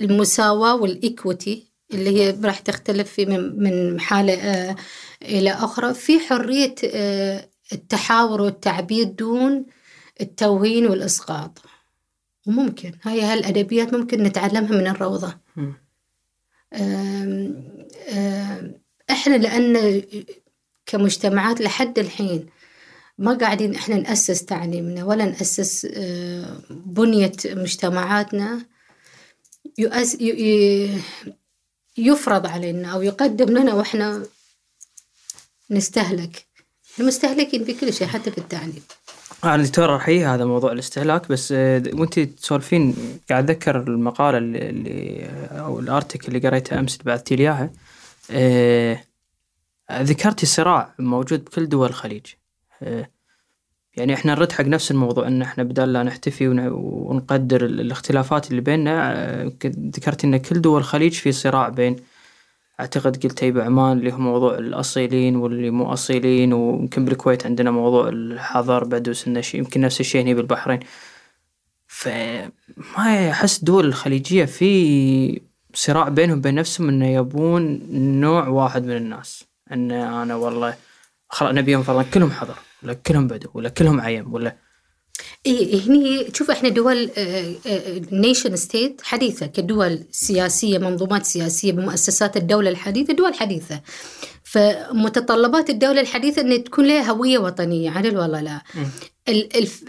[0.00, 4.76] المساواة والإيكوتي اللي هي راح تختلف في من حالة آه،
[5.22, 5.94] إلى أخرى.
[5.94, 6.74] في حرية
[7.72, 9.66] التحاور والتعبير دون
[10.20, 11.58] التوهين والإسقاط.
[12.46, 15.34] وممكن هاي هالأدبيات ممكن نتعلمها من الروضة.
[15.58, 16.76] أم-
[18.12, 18.74] أم،
[19.10, 20.02] إحنا لأن
[20.86, 22.46] كمجتمعات لحد الحين
[23.18, 28.66] ما قاعدين إحنا نأسس تعليمنا ولا نأسس أه، بنية مجتمعاتنا
[29.78, 30.16] يؤس
[31.98, 34.22] يفرض علينا أو يقدم لنا وإحنا
[35.70, 36.46] نستهلك.
[36.94, 38.82] إحنا مستهلكين في كل شيء حتى في التعليم.
[39.44, 42.94] أنا دكتور احيي هذا موضوع الاستهلاك بس آه، وأنت تسولفين
[43.30, 47.62] قاعد اتذكر المقالة اللي, أو الارتكل اللي قريته أمس بعثتي لي إياها.
[47.62, 47.85] آه،
[49.92, 52.26] ذكرتي صراع موجود بكل دول الخليج.
[52.82, 53.10] آه،
[53.96, 58.50] يعني إحنا نرد حق نفس الموضوع إن إحنا بدال لا نحتفي ون- ونقدر ال- الاختلافات
[58.50, 59.12] اللي بيننا
[59.42, 61.96] آه، ذكرتي إن كل دول الخليج في صراع بين
[62.80, 68.84] أعتقد قلتي بعمان اللي هو موضوع الأصيلين واللي مو أصيلين ويمكن بالكويت عندنا موضوع الحضر
[68.84, 70.80] بدوس النشي يمكن نفس الشيء هنا بالبحرين.
[71.86, 75.40] فما أحس الدول الخليجية في
[75.76, 77.80] صراع بينهم بين نفسهم إنه يبون
[78.20, 79.44] نوع واحد من الناس.
[79.72, 80.74] إن أنا والله
[81.28, 84.56] خلاص نبيهم فرضا كلهم حضر ولا كلهم بدو ولا كلهم عيم ولا
[85.46, 87.10] إي هني شوف إحنا دول
[88.12, 93.80] nation state حديثة كدول سياسية منظومات سياسية بمؤسسات الدولة الحديثة دول حديثة.
[94.44, 98.62] فمتطلبات الدولة الحديثة إن تكون لها هوية وطنية عدل ولا لا.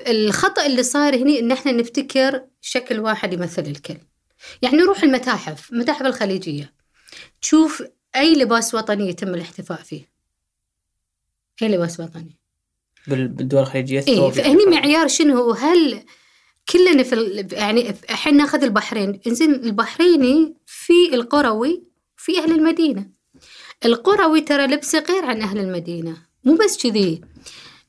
[0.07, 3.97] الخطأ اللي صار هنا إن إحنا نفتكر شكل واحد يمثل الكل.
[4.61, 6.73] يعني نروح المتاحف المتاحف الخليجية.
[7.41, 7.83] تشوف
[8.15, 10.09] أي لباس وطني يتم الاحتفاء فيه.
[11.61, 12.37] أي لباس وطني.
[13.07, 16.03] بال- بالدول الخليجية إيه الثوب فهني معيار شنو؟ هو هل
[16.69, 19.19] كلنا في ال- يعني الحين ناخذ البحرين.
[19.27, 21.83] إنزين البحريني في القروي
[22.17, 23.09] في أهل المدينة.
[23.85, 26.17] القروي ترى لبسه غير عن أهل المدينة.
[26.43, 27.21] مو بس كذي.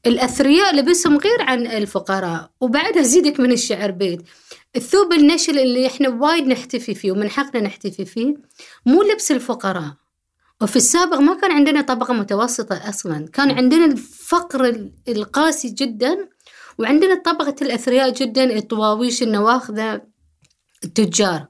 [0.07, 2.51] الأثرياء لبسهم غير عن الفقراء.
[2.61, 4.23] وبعدها زيدك من الشعر بيت.
[4.77, 8.35] الثوب النشل اللي إحنا وايد نحتفي فيه ومن حقنا نحتفي فيه
[8.87, 9.95] مو لبس الفقراء.
[10.61, 13.29] وفي السابق ما كان عندنا طبقة متوسطة أصلا.
[13.33, 16.29] كان عندنا الفقر ال- القاسي جدا
[16.79, 20.03] وعندنا طبقة الأثرياء جدا الطواويش النواخذة
[20.85, 21.47] التجار.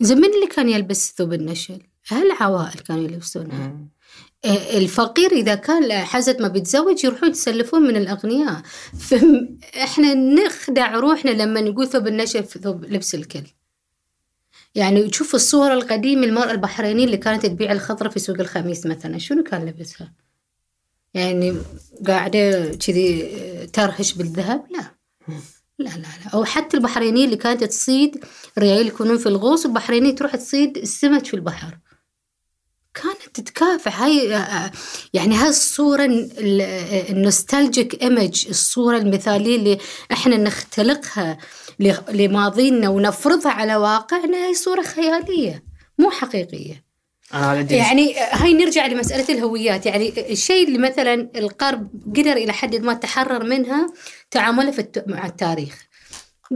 [0.00, 1.78] زين من اللي كان يلبس ثوب النشل؟
[2.10, 3.64] هالعوائل كانوا يلبسونها.
[3.66, 3.88] آه،
[4.46, 8.62] الفقير إذا كان حزت ما بيتزوج يروحون يتسلفون من الأغنياء.
[9.08, 13.44] فإحنا نخدع روحنا لما نقول ثوب النشل في ثوب لبس الكل.
[14.74, 19.42] يعني تشوف الصور القديمة المرأة البحرينية اللي كانت تبيع الخضرة في سوق الخميس مثلا شنو
[19.42, 20.12] كان لبسها؟
[21.14, 21.56] يعني
[22.06, 24.84] قاعدة كذي آه، ترهش بالذهب؟ لا.
[25.78, 26.30] لا لا لا.
[26.34, 28.24] أو حتى البحرينية اللي كانت تصيد
[28.58, 31.78] ريال يكونون في الغوص والبحرينية تروح تصيد السمك في البحر.
[32.94, 34.02] كانت تتكافح.
[34.02, 34.70] هاي آه،
[35.14, 39.78] يعني هاي الصورة ال- آه، ال nostalgic image الصورة المثالية اللي
[40.12, 41.38] إحنا نختلقها
[42.10, 45.64] لماضينا ونفرضها على واقعنا هاي صورة خيالية
[45.98, 46.84] مو حقيقية.
[47.76, 49.86] يعني هاي نرجع لمسألة الهويات.
[49.86, 53.86] يعني الشيء اللي مثلا الغرب قدر إلى حد ما تحرر منها
[54.30, 55.86] تعامله مع التاريخ.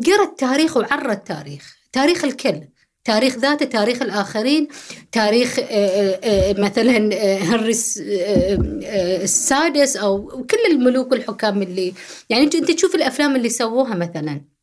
[0.06, 1.76] قرأ التاريخ وعرى التاريخ.
[1.92, 2.60] تاريخ الكل.
[3.04, 4.68] تاريخ ذاته تاريخ الآخرين
[5.12, 6.96] تاريخ آه، آه، آه، مثلا
[7.44, 8.02] هنري الس-
[9.22, 11.94] السادس أو كل الملوك والحكام اللي
[12.30, 14.53] يعني أنت تشوف الأفلام اللي سووها مثلا.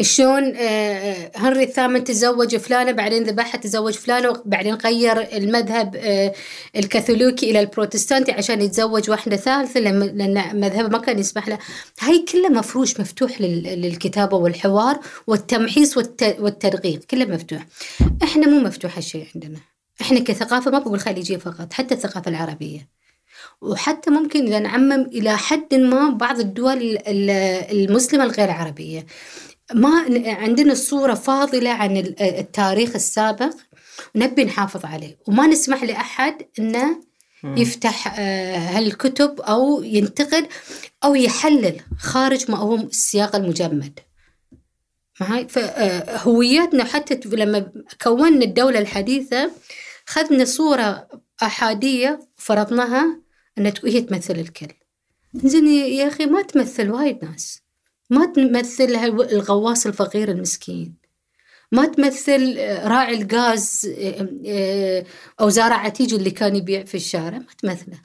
[0.00, 6.32] شلون آه، هنري الثامن تزوج فلانة بعدين ذبحها تزوج فلانة وبعدين غير المذهب آه،
[6.76, 11.58] الكاثوليكي إلى البروتستانتي عشان يتزوج واحدة ثالثة لما- لأن مذهبه ما كان يسمح له.
[12.00, 17.66] هاي كلها مفروش مفتوح لل- للكتابة والحوار والتمحيص والت- والتدقيق كله مفتوح.
[18.22, 19.58] إحنا مو مفتوح هالشيء عندنا.
[20.00, 22.88] إحنا كثقافة ما بقول خليجية فقط حتى الثقافة العربية.
[23.60, 26.76] وحتى ممكن إذا نعمم إلى حد ما بعض الدول
[27.08, 27.30] ال-
[27.72, 29.06] المسلمة الغير عربية.
[29.74, 33.54] ما عندنا صورة فاضلة عن ال- التاريخ السابق
[34.14, 35.16] ونبي نحافظ عليه.
[35.28, 37.00] وما نسمح لأحد أنه
[37.44, 40.48] يفتح آه، هالكتب أو ينتقد
[41.04, 43.98] أو يحلل خارج ما هو السياق المجمد.
[45.20, 49.50] معي فهوياتنا حتى لما كونا الدولة الحديثة
[50.06, 51.08] خذنا صورة
[51.42, 53.20] أحادية فرضناها
[53.58, 54.68] أن هي تمثل الكل.
[55.34, 57.60] زين يا أخي ما تمثل وايد ناس.
[58.10, 58.84] ما تمثل
[59.32, 60.94] الغواص الفقير المسكين.
[61.72, 65.06] ما تمثل آه، راعي الغاز آه، آه،
[65.40, 67.38] أو زارع عتيج اللي كان يبيع في الشارع.
[67.38, 67.98] ما تمثله.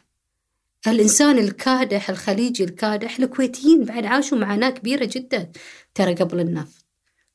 [0.88, 5.52] الإنسان الكادح الخليجي الكادح الكويتيين بعد عاشوا معاناة كبيرة جدا
[5.94, 6.86] ترى قبل النفط.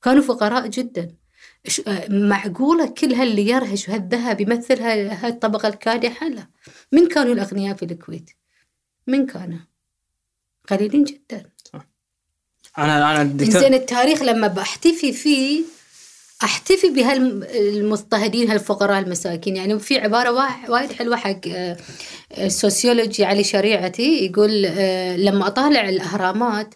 [0.02, 1.14] كانوا فقراء جدا.
[2.08, 6.46] معقولة كل هاللي يرهش وهالذهب يمثل ها- هاي الطبقة الكادحة؟ لا.
[6.92, 8.30] من كانوا الأغنياء في الكويت؟
[9.06, 9.58] من كانوا.
[10.68, 11.50] قليلين جدا.
[12.78, 15.62] أنا أنا الدكتور زين التاريخ لما بحتفي فيه
[16.42, 19.56] أحتفي بهالمضطهدين هالفقراء المساكين.
[19.56, 20.30] يعني في عبارة
[20.68, 21.76] وايد حلوة حق آه،
[22.38, 24.26] السوسيولوجي علي شريعتي.
[24.26, 26.74] يقول آه، لما أطالع الأهرامات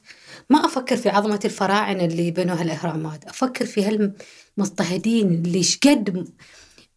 [0.51, 3.25] ما أفكر في عظمة الفراعنة اللي بنوا هالأهرامات.
[3.25, 6.29] أفكر في هالمضطهدين اللي شقد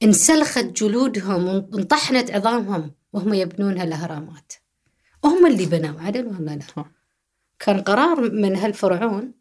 [0.03, 4.53] انسلخت جلودهم وانطحنت عظامهم وهم يبنون هالأهرامات.
[5.23, 6.85] وهم اللي بنوا عدل ولا لا.
[7.65, 9.31] كان قرار من هالفرعون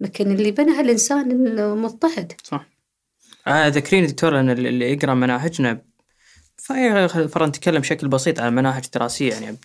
[0.00, 2.66] لكن اللي بنى هالإنسان المضطهد صح.
[3.46, 5.82] آه ذكريني دكتور إن اللي يقرأ مناهجنا
[7.28, 9.58] فرا نتكلم بشكل بسيط عن مناهج دراسية يعني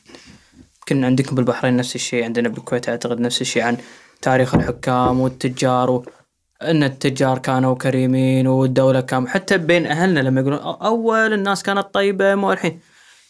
[0.80, 3.78] يمكن عندكم بالبحرين نفس الشيء عندنا بالكويت أعتقد نفس الشيء عن
[4.22, 6.06] تاريخ الحكام والتجار و...
[6.62, 12.36] إن التجار كانوا كريمين والدولة كان حتى بين أهلنا لما يقولون أول الناس كانت طيبة
[12.36, 12.80] مو الحين.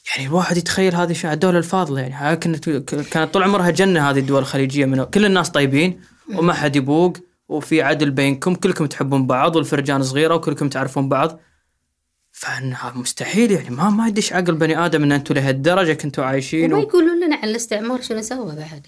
[0.10, 2.36] يعني الواحد يتخيل هذه شو الدولة الفاضلة يعني.
[2.36, 6.02] كانت كانت طول عمرها جنة هذه الدول الخليجية من كل الناس طيبين
[6.34, 7.18] وما حد يبوق
[7.50, 11.40] وفي عدل بينكم كلكم تحبون بعض والفرجان صغيرة وكلكم تعرفون بعض.
[12.32, 16.84] فأنها مستحيل يعني ما ما يدش عقل بني آدم إن أنتم لهالدرجة كنتوا عايشين وما
[16.84, 16.88] و...
[16.88, 18.88] يقولون لنا عن الاستعمار شنو سوى بعد.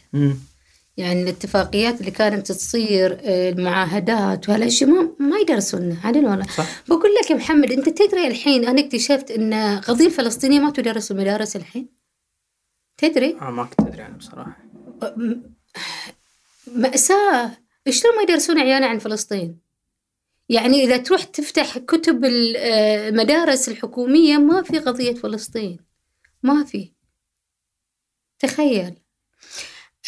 [0.97, 6.81] يعني الاتفاقيات اللي كانت تصير آه، المعاهدات وهالأشياء ما, ما يدرسونا عدل ولا صح.
[6.87, 11.55] بقول لك يا محمد أنت تدري الحين أنا اكتشفت إن قضية الفلسطينية ما تدرس المدارس
[11.55, 11.89] الحين؟
[12.97, 14.57] تدري؟ آه ما كنت أدري أنا بصراحة.
[16.67, 17.51] مأساة.
[17.89, 19.59] شلون ما يدرسون عيالنا عن فلسطين؟
[20.49, 25.79] يعني إذا تروح تفتح كتب آه، المدارس الحكومية ما في قضية فلسطين.
[26.43, 26.91] ما في.
[28.39, 28.93] تخيل.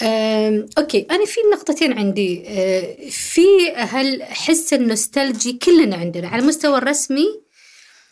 [0.02, 2.44] أم، okay أنا في نقطتين عندي.
[2.48, 7.42] أه، في هالحس nostalgic كلنا عندنا على المستوى الرسمي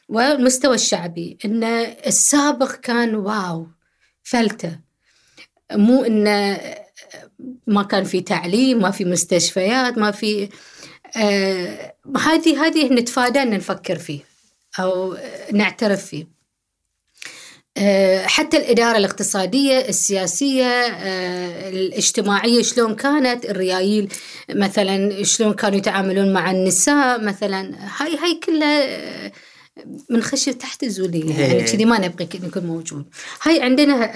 [0.09, 1.63] والمستوى الشعبي إن
[2.07, 3.67] السابق كان wow
[4.23, 4.79] فلتة.
[5.71, 6.61] مو إنه
[7.67, 10.49] ما كان في تعليم ما في مستشفيات ما في
[11.17, 14.19] آه هذه هذه نتفادى ان نفكر فيه
[14.79, 15.17] أو
[15.53, 16.38] نعترف فيه.
[18.25, 24.09] حتى الإدارة الاقتصادية السياسية آه الاجتماعية شلون كانت الريايل
[24.49, 29.31] مثلا شلون كانوا يتعاملون مع النساء مثلا هاي هاي كلها آه،
[30.09, 31.63] من خشية تحت الزولية يعني.
[31.63, 33.05] كذي ما نبغي يكون موجود.
[33.43, 34.11] هاي عندنا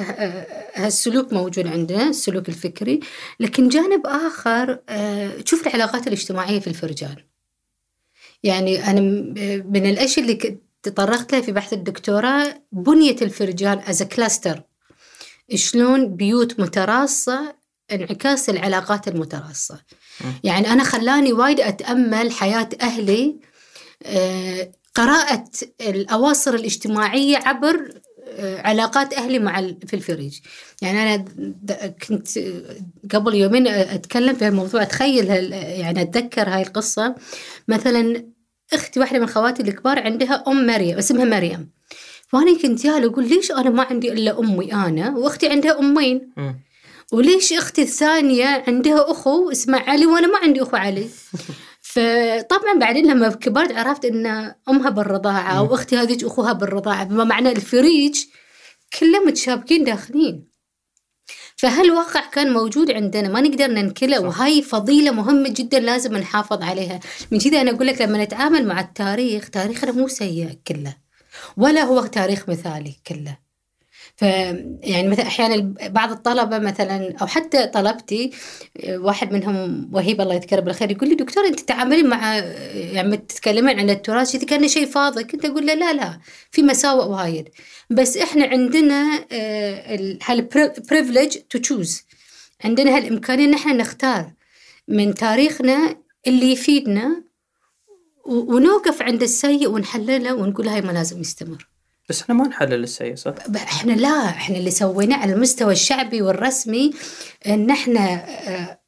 [0.76, 3.00] هالسلوك موجود عندنا السلوك الفكري.
[3.40, 7.16] لكن جانب آخر آه، تشوف العلاقات الاجتماعية في الفرجان.
[8.44, 9.02] يعني أنا
[9.70, 14.62] من الأشياء اللي تطرقت لها في بحث الدكتوراه بنية الفرجان as cluster
[15.56, 17.56] شلون بيوت متراصة
[17.92, 19.80] انعكاس العلاقات المتراصة.
[20.44, 23.40] يعني أنا خلاني وايد أتأمل حياة أهلي
[24.06, 25.44] آه، قراءة
[25.82, 30.40] الأواصر الاجتماعية عبر آه، علاقات أهلي مع في الفريج.
[30.82, 32.76] يعني أنا د- كنت آه،
[33.14, 37.16] قبل يومين أتكلم في الموضوع أتخيل هال- يعني أتذكر هاي القصة.
[37.68, 38.26] مثلا
[38.76, 41.70] أختي واحدة من خواتي الكبار عندها أم مريم اسمها مريم.
[42.34, 46.60] وأنا كنت يالا أقول ليش أنا ما عندي إلا أمي أنا وأختي عندها أمين؟ مم.
[47.12, 51.10] وليش أختي الثانية عندها أخو اسمه علي وأنا ما عندي أخو علي؟
[51.94, 58.26] فطبعا بعدين لما كبرت عرفت إن أمها بالرضاعة وأختي هذيك أخوها بالرضاعة بما معنى الفريج
[59.00, 60.53] كلهم متشابكين داخلين.
[61.64, 67.00] فهالواقع كان موجود عندنا ما نقدر ننكله وهاي فضيلة مهمة جدا لازم نحافظ عليها.
[67.32, 70.96] من كذا أنا أقول لك لما نتعامل مع التاريخ تاريخنا مو سيء كله
[71.58, 73.43] ولا هو تاريخ مثالي كله.
[74.16, 78.32] ف يعني مثلا أحيانا بعض الطلبة مثلا أو حتى طلبتي
[78.90, 82.36] واحد منهم وهب الله يذكره بالخير يقول لي دكتور أنت تتعاملين مع
[82.74, 85.24] يعني تتكلمين عن التراث كان شيء فاضي.
[85.24, 86.20] كنت أقول له لا لا
[86.52, 87.50] في مساوئ وايد
[87.90, 89.26] بس إحنا عندنا
[90.24, 92.04] هال privilege to choose
[92.64, 94.34] عندنا هالإمكانية إن إحنا نختار
[94.88, 95.96] من تاريخنا
[96.28, 97.24] اللي يفيدنا
[98.26, 101.73] ونوقف عند السيء ونحلله ونقول هاي ما لازم يستمر.
[102.10, 106.94] بس إحنا ما نحلل السيء صح؟ إحنا لا إحنا اللي سويناه على المستوى الشعبي والرسمي
[107.48, 108.26] إن إحنا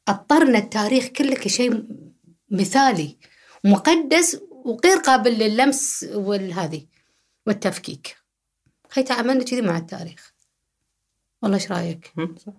[0.08, 1.84] اضطرنا التاريخ كله كشيء
[2.50, 3.16] مثالي
[3.64, 6.86] مقدس وغير قابل لللمس والهذه
[7.46, 8.16] والتفكيك
[8.92, 10.34] هي تعاملنا كذي مع التاريخ
[11.42, 12.12] والله إيش رأيك؟
[12.46, 12.52] صح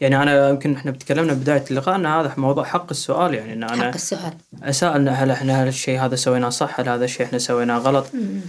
[0.00, 3.82] يعني أنا يمكن إحنا تكلمنا بداية اللقاء ان هذا موضوع حق السؤال يعني إن أنا
[3.82, 7.78] حق السؤال اسال هل إحنا هل الشيء هذا سويناه صح؟ هل هذا الشيء إحنا سويناه
[7.78, 8.40] غلط؟ إيه.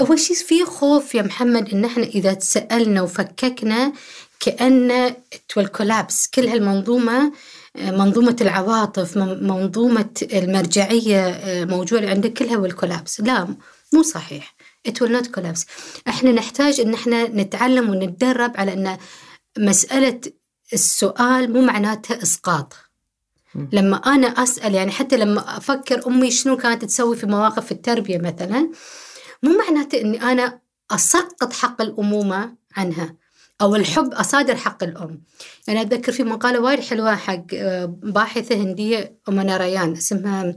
[0.00, 3.92] هو شيء في خوف يا محمد إن إحنا إذا تسألنا وفككنا
[4.40, 5.14] كأن
[5.76, 7.32] كولابس كل هالمنظومة
[7.76, 13.48] منظومة العواطف منظومة المرجعية موجودة عندك كلها والكولابس لا
[13.92, 14.56] مو صحيح.
[14.88, 15.66] It will not collapse.
[16.08, 18.96] إحنا نحتاج إن إحنا نتعلم ونتدرب على إن
[19.58, 20.20] مسألة
[20.72, 22.72] السؤال مو معناتها إسقاط.
[23.72, 28.70] لما أنا أسأل يعني حتى لما أفكر أمي شنو كانت تسوي في مواقف التربية مثلا
[29.42, 30.60] مو معناته إني أنا
[30.90, 33.16] أسقط حق الأمومة عنها
[33.60, 35.22] أو الحب أصادر حق الأم.
[35.68, 37.46] يعني أتذكر في مقالة وايد حلوة حق
[37.84, 40.56] باحثة هندية امنا ريان اسمها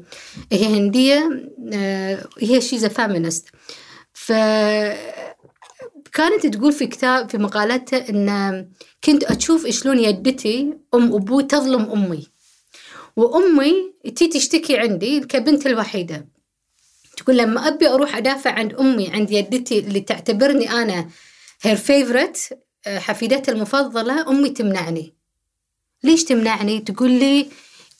[0.51, 1.29] هي هندية
[2.39, 3.47] هي she's a feminist
[4.13, 4.31] ف
[6.13, 8.69] كانت تقول في كتاب في مقالتها إن
[9.03, 12.27] كنت أشوف شلون يدتي أم أبوي تظلم أمي.
[13.15, 16.27] وأمي تي تشتكي عندي كبنت الوحيدة.
[17.29, 21.09] تقول لما أبي أروح أدافع عن أمي عند يدتي اللي تعتبرني أنا
[21.61, 25.13] her favorite حفيدتها المفضلة أمي تمنعني.
[26.03, 27.47] ليش تمنعني؟ تقول لي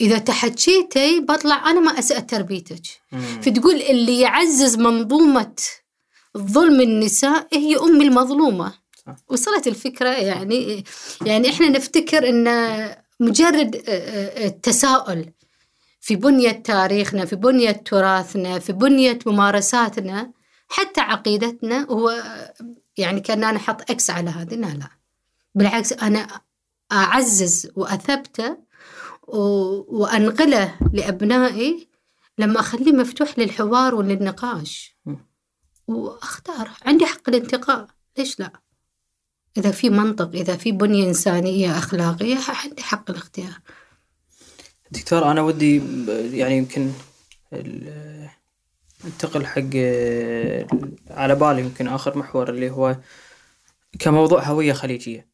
[0.01, 2.81] إذا تحكيتي بطلع أنا ما اسأت تربيتك.
[3.41, 5.55] فتقول اللي يعزز منظومة
[6.37, 8.73] ظلم النساء هي أمي المظلومة.
[9.27, 10.83] وصلت الفكرة؟ يعني
[11.25, 12.47] يعني إحنا نفتكر إن
[13.19, 15.25] مجرد التساؤل
[15.99, 20.31] في بنية تاريخنا في بنية تراثنا في بنية ممارساتنا
[20.67, 22.23] حتى عقيدتنا هو
[22.97, 24.55] يعني كأننا نحط أكس على هذه.
[24.55, 24.89] لا لا.
[25.55, 26.27] بالعكس أنا
[26.91, 28.57] أعزز وأثبته
[29.27, 31.87] وأنقله لأبنائي
[32.37, 34.97] لما أخليه مفتوح للحوار وللنقاش.
[35.87, 36.71] وأختار.
[36.85, 37.87] عندي حق الانتقاء.
[38.17, 38.51] ليش لا؟
[39.57, 43.59] إذا في منطق إذا في بنية إنسانية أخلاقية عندي حق الاختيار.
[44.91, 45.81] دكتور أنا ودي
[46.37, 46.91] يعني يمكن
[49.05, 49.75] انتقل حق
[51.09, 52.97] على بالي يمكن آخر محور اللي هو
[53.99, 55.27] كموضوع هوية خليجية.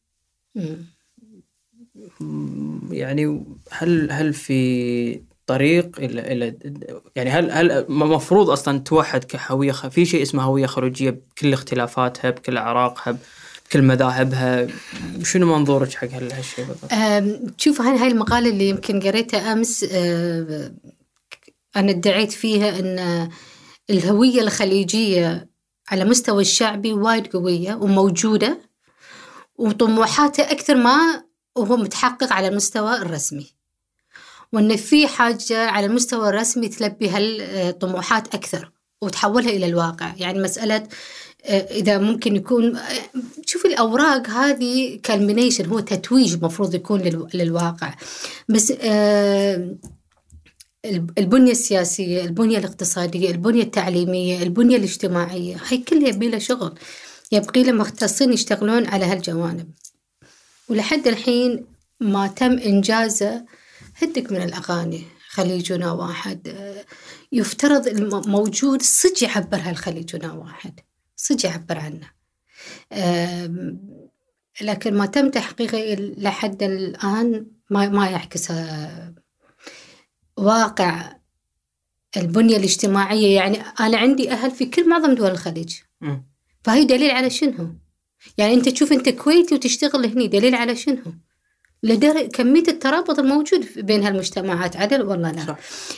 [2.90, 6.56] يعني هل هل في طريق إلى إلى
[7.16, 12.56] يعني هل هل المفروض أصلا توحد كهوية في شيء اسمه هوية خروجيه بكل اختلافاتها بكل
[12.56, 13.18] أعراقها
[13.68, 14.66] بكل مذاهبها
[15.22, 19.84] شنو منظورك حق هالشيء بالضبط؟ شوف هاي المقالة اللي يمكن قريتها أمس
[21.76, 23.28] أنا ادعيت فيها إن
[23.90, 25.48] الهوية الخليجية
[25.88, 28.60] على مستوى الشعبي وايد قوية وموجودة
[29.56, 31.22] وطموحاتها أكثر ما
[31.56, 33.52] وهو متحقق على المستوى الرسمي
[34.52, 38.70] وإن في حاجة على المستوى الرسمي تلبي هالطموحات أكثر
[39.02, 40.88] وتحولها إلى الواقع يعني مسألة
[41.50, 42.78] إذا ممكن يكون
[43.46, 47.94] شوف الأوراق هذه كالمينيشن هو تتويج المفروض يكون للواقع.
[48.48, 48.72] بس
[51.18, 56.74] البنية السياسية البنية الاقتصادية البنية التعليمية البنية الاجتماعية هاي كلها يبي لها شغل.
[57.32, 59.70] يبقي لها مختصين يشتغلون على هالجوانب.
[60.68, 61.66] ولحد الحين
[62.00, 63.44] ما تم انجازه
[64.02, 66.56] هدك من الأغاني خليجنا واحد.
[67.32, 70.80] يفترض الموجود صدق يعبر هالخليجنا واحد.
[71.16, 72.10] صدق يعبر عنه.
[74.60, 78.52] لكن ما تم تحقيقه لحد الآن ما ما يعكس
[80.36, 81.16] واقع
[82.16, 83.36] البنية الاجتماعية.
[83.36, 85.76] يعني أنا عندي أهل في كل معظم دول الخليج.
[86.64, 87.74] فهي دليل على شنو؟
[88.38, 91.02] يعني أنت تشوف أنت كويتي وتشتغل هني دليل على شنو؟
[91.82, 94.76] لدرجة كمية الترابط الموجود بين هالمجتمعات.
[94.76, 95.46] عدل؟ والله لا.
[95.46, 95.56] صح.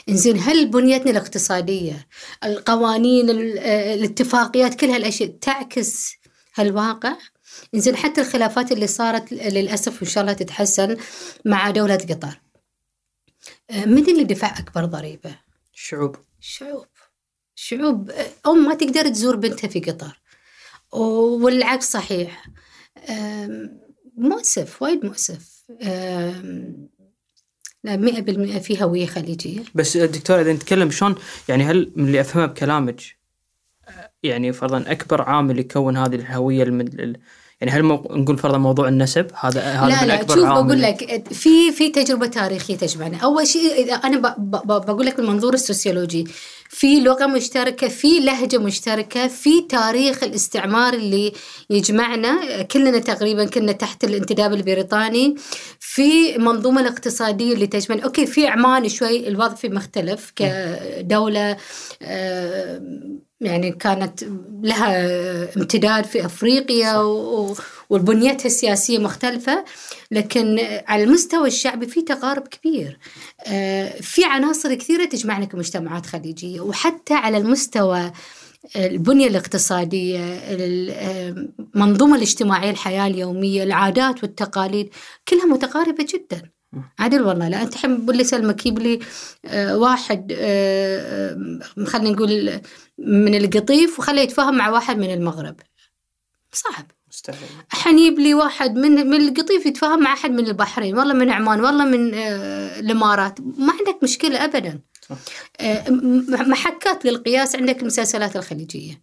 [0.09, 2.07] إنزين هل بنيتنا الاقتصادية
[2.43, 6.13] القوانين الاتفاقيات كل هالأشياء تعكس
[6.55, 7.17] هالواقع؟
[7.75, 10.97] إنزين حتى الخلافات اللي صارت للأسف وإن شاء الله تتحسن
[11.45, 12.41] مع دولة قطر.
[13.69, 15.35] آه، من اللي دفع أكبر ضريبة؟
[15.73, 16.85] الشعوب الشعوب
[17.55, 18.11] شعوب.
[18.47, 20.21] أم ما تقدر تزور بنتها في قطر.
[20.91, 22.45] والعكس صحيح.
[24.17, 25.58] مؤسف وايد مؤسف.
[27.85, 29.63] مئة بالمئة في هوية خليجية.
[29.75, 31.15] بس دكتور إذا نتكلم شلون
[31.49, 33.01] يعني هل من اللي أفهمه بكلامك
[34.23, 36.99] يعني فرضا أكبر عامل يكون هذه الهوية المد...
[36.99, 37.17] ال-
[37.61, 37.95] يعني هل مو...
[37.95, 42.75] نقول فرضا موضوع النسب هذا هذا لا لا شوف بقول لك في في تجربة تاريخية
[42.77, 43.17] تجمعنا.
[43.17, 46.27] أول شيء إذا أنا ب- ب- بقول لك المنظور السوسيولوجي.
[46.71, 51.33] في لغة مشتركة في لهجة مشتركة في تاريخ الاستعمار اللي
[51.69, 52.61] يجمعنا.
[52.61, 55.35] كلنا تقريبا كنا تحت الانتداب البريطاني.
[55.79, 58.03] في منظومة الاقتصادية اللي تجمعنا.
[58.03, 61.57] okay في عمان شوي الوضع فيه مختلف كدولة
[62.01, 62.81] آه،
[63.41, 64.23] يعني كانت
[64.63, 65.03] لها
[65.57, 67.55] امتداد في أفريقيا و-
[67.89, 69.65] وبنيتها السياسية مختلفة.
[70.11, 72.99] لكن على المستوى الشعبي في تقارب كبير.
[73.47, 78.11] آه، في عناصر كثيرة تجمعنا كمجتمعات خليجية وحتى على المستوى
[78.75, 80.19] البنية الاقتصادية
[81.75, 84.89] المنظومة الاجتماعية الحياة اليومية العادات والتقاليد
[85.27, 86.51] كلها متقاربة جدا.
[86.99, 88.99] عدل والله لا أنت الحين بقول لي سلمى جيب لي
[89.45, 92.61] آه، واحد آه، آه، خلينا نقول
[92.97, 95.55] من القطيف وخليه يتفاهم مع واحد من المغرب.
[96.51, 96.85] صعب.
[98.09, 101.85] يجيب لي واحد من من القطيف يتفاهم مع أحد من البحرين والله من عمان والله
[101.85, 103.41] من آه، الإمارات.
[103.41, 104.79] ما عندك مشكلة ابدا.
[105.09, 105.15] صح.
[105.59, 105.89] آه،
[106.29, 109.01] محكات للقياس عندك المسلسلات الخليجية.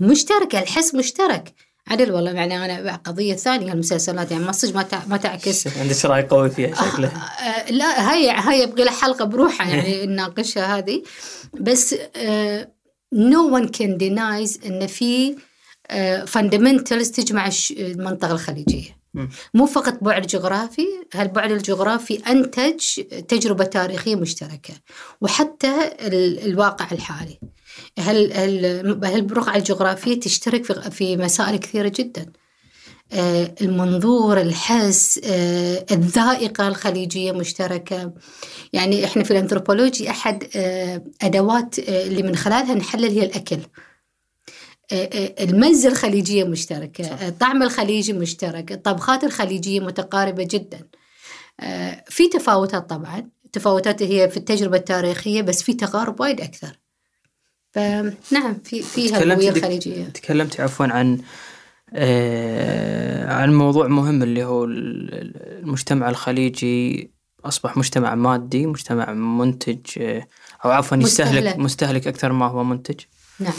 [0.00, 1.54] مشتركه الحس مشترك.
[1.88, 5.66] عدل والله يعني أنا قضية ثانية المسلسلات يعني ما صدق ما ما تعكس.
[5.78, 7.08] عندك راي قوي فيها شكله.
[7.08, 11.02] آه، لا هاي هاي يبغى لها حلقة بروحها يعني نناقشها هذه.
[11.60, 11.94] بس
[13.12, 15.36] no one can denies إن في
[16.26, 19.04] fundamentals تجمع المنطقة الخليجية.
[19.54, 22.80] مو فقط بعد جغرافي هالبعد الجغرافي أنتج
[23.28, 24.74] تجربة تاريخية مشتركة؟
[25.20, 27.38] وحتى ال- الواقع الحالي.
[27.98, 28.32] هل
[29.04, 32.26] هالبقعه الجغرافية تشترك في في مسائل كثيرة جدا؟
[33.12, 38.12] آه، المنظور الحس آه، الذائقة الخليجية مشتركة.
[38.72, 43.58] يعني إحنا في الأنثروبولوجي أحد آه، أدوات اللي من خلالها نحلل هي الأكل.
[44.92, 47.20] آه، آه، المزة الخليجية مشتركة صح.
[47.22, 50.80] الطعم الخليجي مشترك الطبخات الخليجية متقاربة جدا.
[51.60, 56.78] آه، في تفاوتات طبعا تفاوتات هي في التجربة التاريخية بس في تقارب وايد أكثر.
[57.72, 60.04] فنعم في في تكلمت هالهوية دك- الخليجية.
[60.04, 61.18] تكلمت عفوا عن
[61.94, 67.10] آه عن موضوع مهم اللي هو ال- المجتمع الخليجي.
[67.44, 70.26] أصبح مجتمع مادي مجتمع منتج آه
[70.64, 71.58] أو عفوا يستهلك.
[71.58, 73.00] مستهلك أكثر ما هو منتج.
[73.40, 73.52] نعم.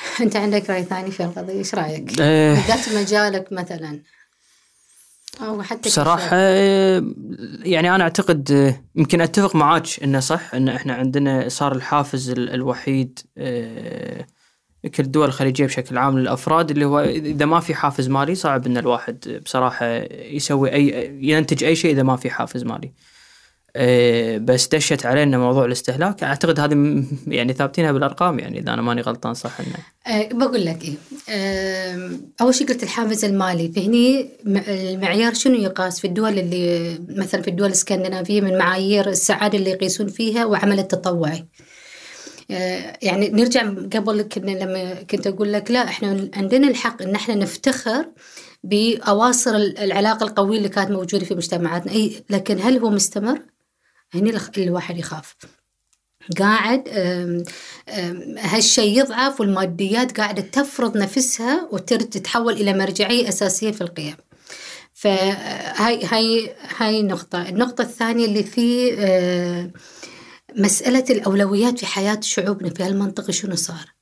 [0.20, 4.00] أنت عندك رأي ثاني في القضية إيش رأيك؟ آه بالذات مجالك مثلا
[5.40, 6.30] أو حتى بصراحة كشاب.
[6.32, 7.04] آه،
[7.64, 12.50] يعني أنا أعتقد آه، يمكن أتفق معاك إنه صح إن إحنا عندنا صار الحافز ال-
[12.50, 14.26] الوحيد آه،
[14.94, 18.76] كل الدول الخليجية بشكل عام للأفراد اللي هو إذا ما في حافز مالي صعب إن
[18.76, 22.92] الواحد بصراحة يسوي أي ينتج أي شيء إذا ما في حافز مالي.
[23.76, 26.22] آه، بس دشت علينا موضوع الاستهلاك.
[26.22, 30.78] أعتقد هذه يعني ثابتينها بالأرقام يعني إذا أنا ماني غلطان صح إنه أه بقول لك
[30.84, 30.94] إيه.
[31.28, 33.72] أم، أول شيء قلت الحافز المالي.
[33.72, 39.70] فهني المعيار شنو يقاس؟ في الدول اللي مثلا في الدول الإسكندنافية من معايير السعادة اللي
[39.70, 41.44] يقيسون فيها وعمل التطوعي.
[43.02, 48.06] يعني نرجع قبل كنا لما كنت أقول لك لا إحنا عندنا الحق إن إحنا نفتخر
[48.64, 51.92] بأواصر العلاقة القوية اللي كانت موجودة في مجتمعاتنا.
[51.92, 53.38] أي لكن هل هو مستمر؟
[54.14, 55.36] هني الخ- الواحد يخاف.
[56.38, 56.88] قاعد
[58.38, 64.16] هالشيء يضعف والماديات قاعدة تفرض نفسها وتتحول إلى مرجعية أساسية في القيم.
[64.94, 67.48] فهاي هاي هاي نقطة.
[67.48, 69.70] النقطة الثانية اللي في آه،
[70.56, 73.92] مسألة الأولويات في حياة شعوبنا في هالمنطقة شنو صار؟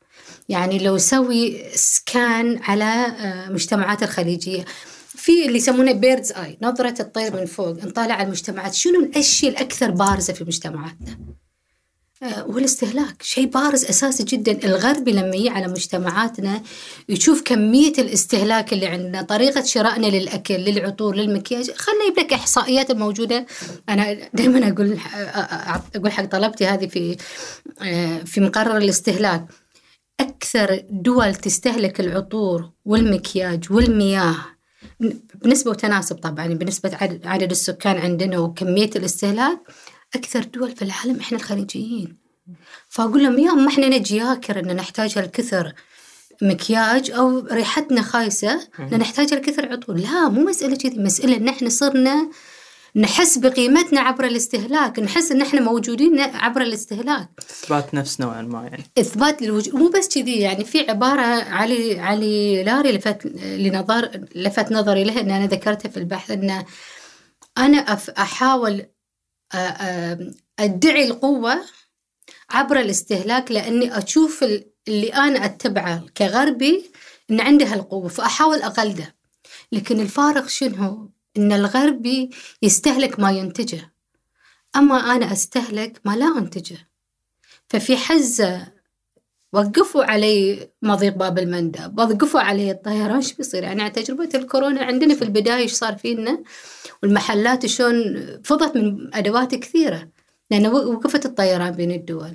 [0.49, 4.65] يعني لو نسوي scan على آه، مجتمعات الخليجية
[5.19, 8.75] في اللي يسمونه bird's eye نظرة الطير من فوق نطالع على المجتمعات.
[8.75, 11.19] شنو الأشياء الأكثر بارزة في مجتمعاتنا؟
[12.23, 13.23] آه، والاستهلاك.
[13.23, 14.65] شيء بارز أساسي جدا.
[14.65, 16.63] الغربي لما يجي على مجتمعاتنا
[17.09, 21.71] يشوف كمية الاستهلاك اللي عندنا طريقة شرائنا للأكل للعطور للمكياج.
[21.71, 23.47] خلنا يجيب لك إحصائيات الموجودة
[23.89, 24.99] أنا دائما أقول
[25.97, 27.17] أقول حق طلبتي هذه في
[27.83, 29.47] آه، في مقرر الاستهلاك.
[30.21, 34.58] أكثر دول تستهلك العطور والمكياج والمياه
[35.35, 39.59] بنسبة وتناسب طبعا بنسبة عدد, السكان عندنا وكمية الاستهلاك
[40.15, 42.17] أكثر دول في العالم إحنا الخليجيين.
[42.89, 45.73] فأقول لهم يا أم إحنا نجي ياكر إن نحتاج هالكثر
[46.43, 48.95] مكياج أو ريحتنا خايسة مم.
[48.95, 50.99] نحتاج الكثر عطور لا مو مسألة كذي.
[50.99, 52.31] مسألة إن إحنا صرنا
[52.97, 57.29] نحس بقيمتنا عبر الاستهلاك نحس إن إحنا موجودين عبر الاستهلاك.
[57.39, 58.85] إثبات نفس نوعا ما يعني.
[58.99, 65.05] إثبات للوجود مو بس كذي يعني في عبارة علي علي لاري لفت لنظر لفت نظري
[65.05, 66.65] لها إن أنا ذكرتها في البحث إن
[67.59, 68.87] أنا أف أحاول
[70.59, 71.61] أدعي القوة
[72.51, 76.91] عبر الاستهلاك لأني أشوف ال- اللي أنا أتبعه كغربي
[77.31, 79.15] إن عنده هالقوة فأحاول أقلده.
[79.73, 82.31] لكن الفارق شنو؟ إن الغربي
[82.63, 83.93] يستهلك ما ينتجه.
[84.77, 86.89] أما أنا أستهلك ما لا أنتجه.
[87.69, 88.79] ففي حزة
[89.53, 93.17] وقفوا علي مضيق باب المندب وقفوا علي الطيران.
[93.17, 96.43] إيش بيصير؟ يعني على تجربة الكورونا عندنا في البداية إيش صار فينا؟
[97.03, 100.09] والمحلات شلون فضت من أدوات كثيرة.
[100.51, 102.33] لأن وقفت الطيران بين الدول.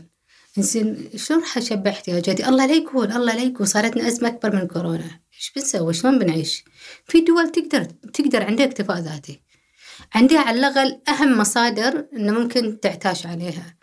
[0.58, 4.68] زين شلون راح اشبع احتياجاتي؟ الله لا يكون الله لا يكون صارتنا أزمة أكبر من
[4.68, 6.64] كورونا، إيش بنسوي؟ شلون بنعيش؟
[7.06, 7.84] في دول تقدر
[8.14, 9.42] تقدر عندها اكتفاء ذاتي.
[10.16, 13.76] عندها على الأقل أهم مصادر إنه ممكن تعتاش عليها.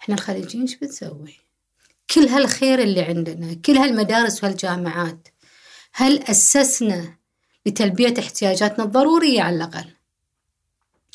[0.00, 1.36] إحنا الخليجيين إيش بنسوي؟
[2.10, 5.28] كل هالخير اللي عندنا، كل هالمدارس وهالجامعات
[5.92, 7.16] هل أسسنا
[7.66, 9.90] لتلبية احتياجاتنا الضرورية على الأقل؟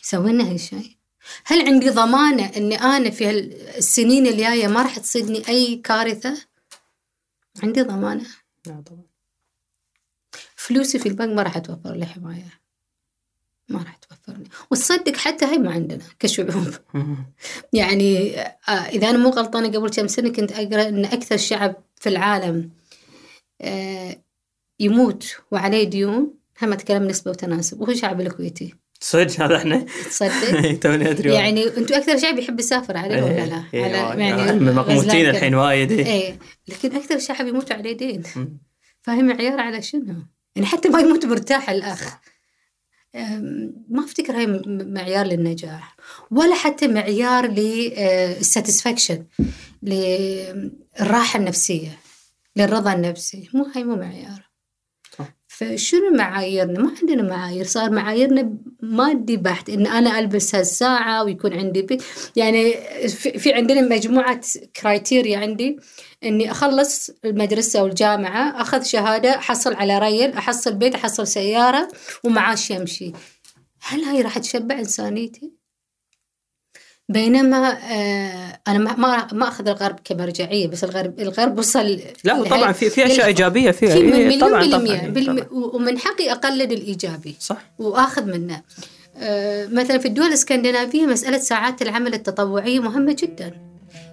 [0.02, 0.98] سوينا هالشيء؟
[1.45, 3.30] هل عندي ضمانة أني أنا في
[3.78, 6.38] السنين الجاية ما راح تصيدني أي كارثة؟
[7.64, 8.26] عندي ضمانة
[8.65, 9.11] لا طبعا
[10.62, 12.62] فلوسي في البنك ما راح توفر لي حماية
[13.70, 16.74] ما راح توفر لي وتصدق حتى هاي ما عندنا كشعوب
[17.74, 22.10] يعني آه، إذا أنا مو غلطانة قبل كم سنة كنت أقرأ أن أكثر شعب في
[22.10, 22.70] العالم
[23.62, 24.16] آه،
[24.80, 31.10] يموت وعليه ديون هم أتكلم نسبة وتناسب وهو الشعب الكويتي صدق هذا إحنا تصدق؟ توني
[31.12, 31.34] أدري.
[31.34, 34.22] يعني أنتم أكثر شعب يحب يسافر عليه ولا لا؟ إيه، على.
[34.24, 35.56] يعني مقموتين الحين.
[35.56, 36.06] وايد إيه.
[36.06, 38.24] إيه لكن أكثر شعب يموت عليه دين.
[39.02, 40.16] فاهم معيار على شنو؟
[40.56, 42.18] يعني حتى ما يموت مرتاح الأخ.
[43.15, 45.95] أم، ما أفتكر هاي معيار للنجاح.
[46.32, 49.26] ولا حتى معيار لل satisfaction
[49.84, 51.99] للراحه النفسية
[52.56, 53.49] للرضا النفسي.
[53.53, 54.52] مو هاي مو معيار.
[55.48, 57.65] فشنو معاييرنا؟ ما عندنا معايير.
[57.65, 61.98] صار معاييرنا مادي بحت إن أنا ألبس هالساعة ويكون عندي بي
[62.36, 62.73] يعني
[63.07, 64.41] في في عندنا مجموعة
[64.82, 65.80] criteria عندي.
[66.23, 71.88] إني أخلص المدرسة والجامعة أخذ شهادة أحصل على ريل أحصل بيت أحصل سيارة
[72.23, 73.11] ومعاش يمشي.
[73.81, 75.52] هل هاي راح تشبع إنسانيتي؟
[77.10, 82.89] بينما آه أنا ما ما أخذ الغرب كمرجعية بس الغرب الغرب وصل لا طبعا في
[82.89, 84.98] في أشياء إيجابية فيها في إيه، مليون طبعا بالمية.
[84.98, 85.39] طبعا بالم...
[85.39, 85.48] طبعاً.
[85.52, 87.57] ومن حقي أقلد الإيجابي صح.
[87.80, 88.61] وأخذ منه.
[89.18, 93.70] آه، مثلا في الدول الإسكندنافية مسألة ساعات العمل التطوعية مهمة جدا.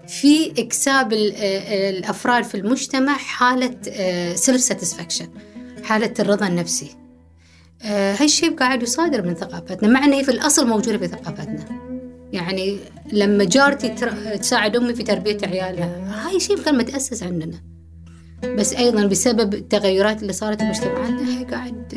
[0.09, 3.77] في اكساب ال- آه، الأفراد في المجتمع حالة
[4.35, 5.29] self satisfaction
[5.85, 6.91] حالة الرضا النفسي.
[7.83, 11.65] آه، هالشيء قاعد يصادر من ثقافتنا مع هي في الأصل موجودة في ثقافتنا
[12.33, 12.79] يعني
[13.13, 13.89] لما جارتي
[14.41, 17.61] تساعد أمي في تربية عيالها هاي شيء كان متأسس عندنا.
[18.57, 21.95] بس أيضا بسبب التغيرات اللي صارت في مجتمعاتنا هي قاعد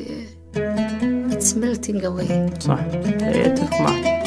[1.31, 2.79] it's melting away صح
[3.21, 4.20] أتفق معك.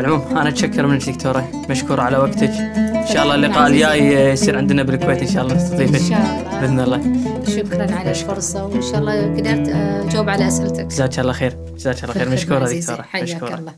[0.00, 1.66] العموم أنا أتشكر منك دكتورة.
[1.70, 2.50] مشكور على وقتك.
[2.50, 6.60] إن شاء الله اللقاء الجاي يصير عندنا بالكويت إن شاء الله إن نستضيفك شاء الله.
[6.60, 7.02] بإذن الله.
[7.56, 9.68] شكرا على الفرصة وإن شاء الله قدرت
[10.08, 10.86] أجاوب على أسئلتك.
[10.86, 11.56] جزاك الله خير.
[11.76, 12.28] جزاك الله خير.
[12.28, 12.58] مشكورة.
[12.58, 13.04] دكتورة.
[13.22, 13.54] مشكورة.
[13.54, 13.72] الله.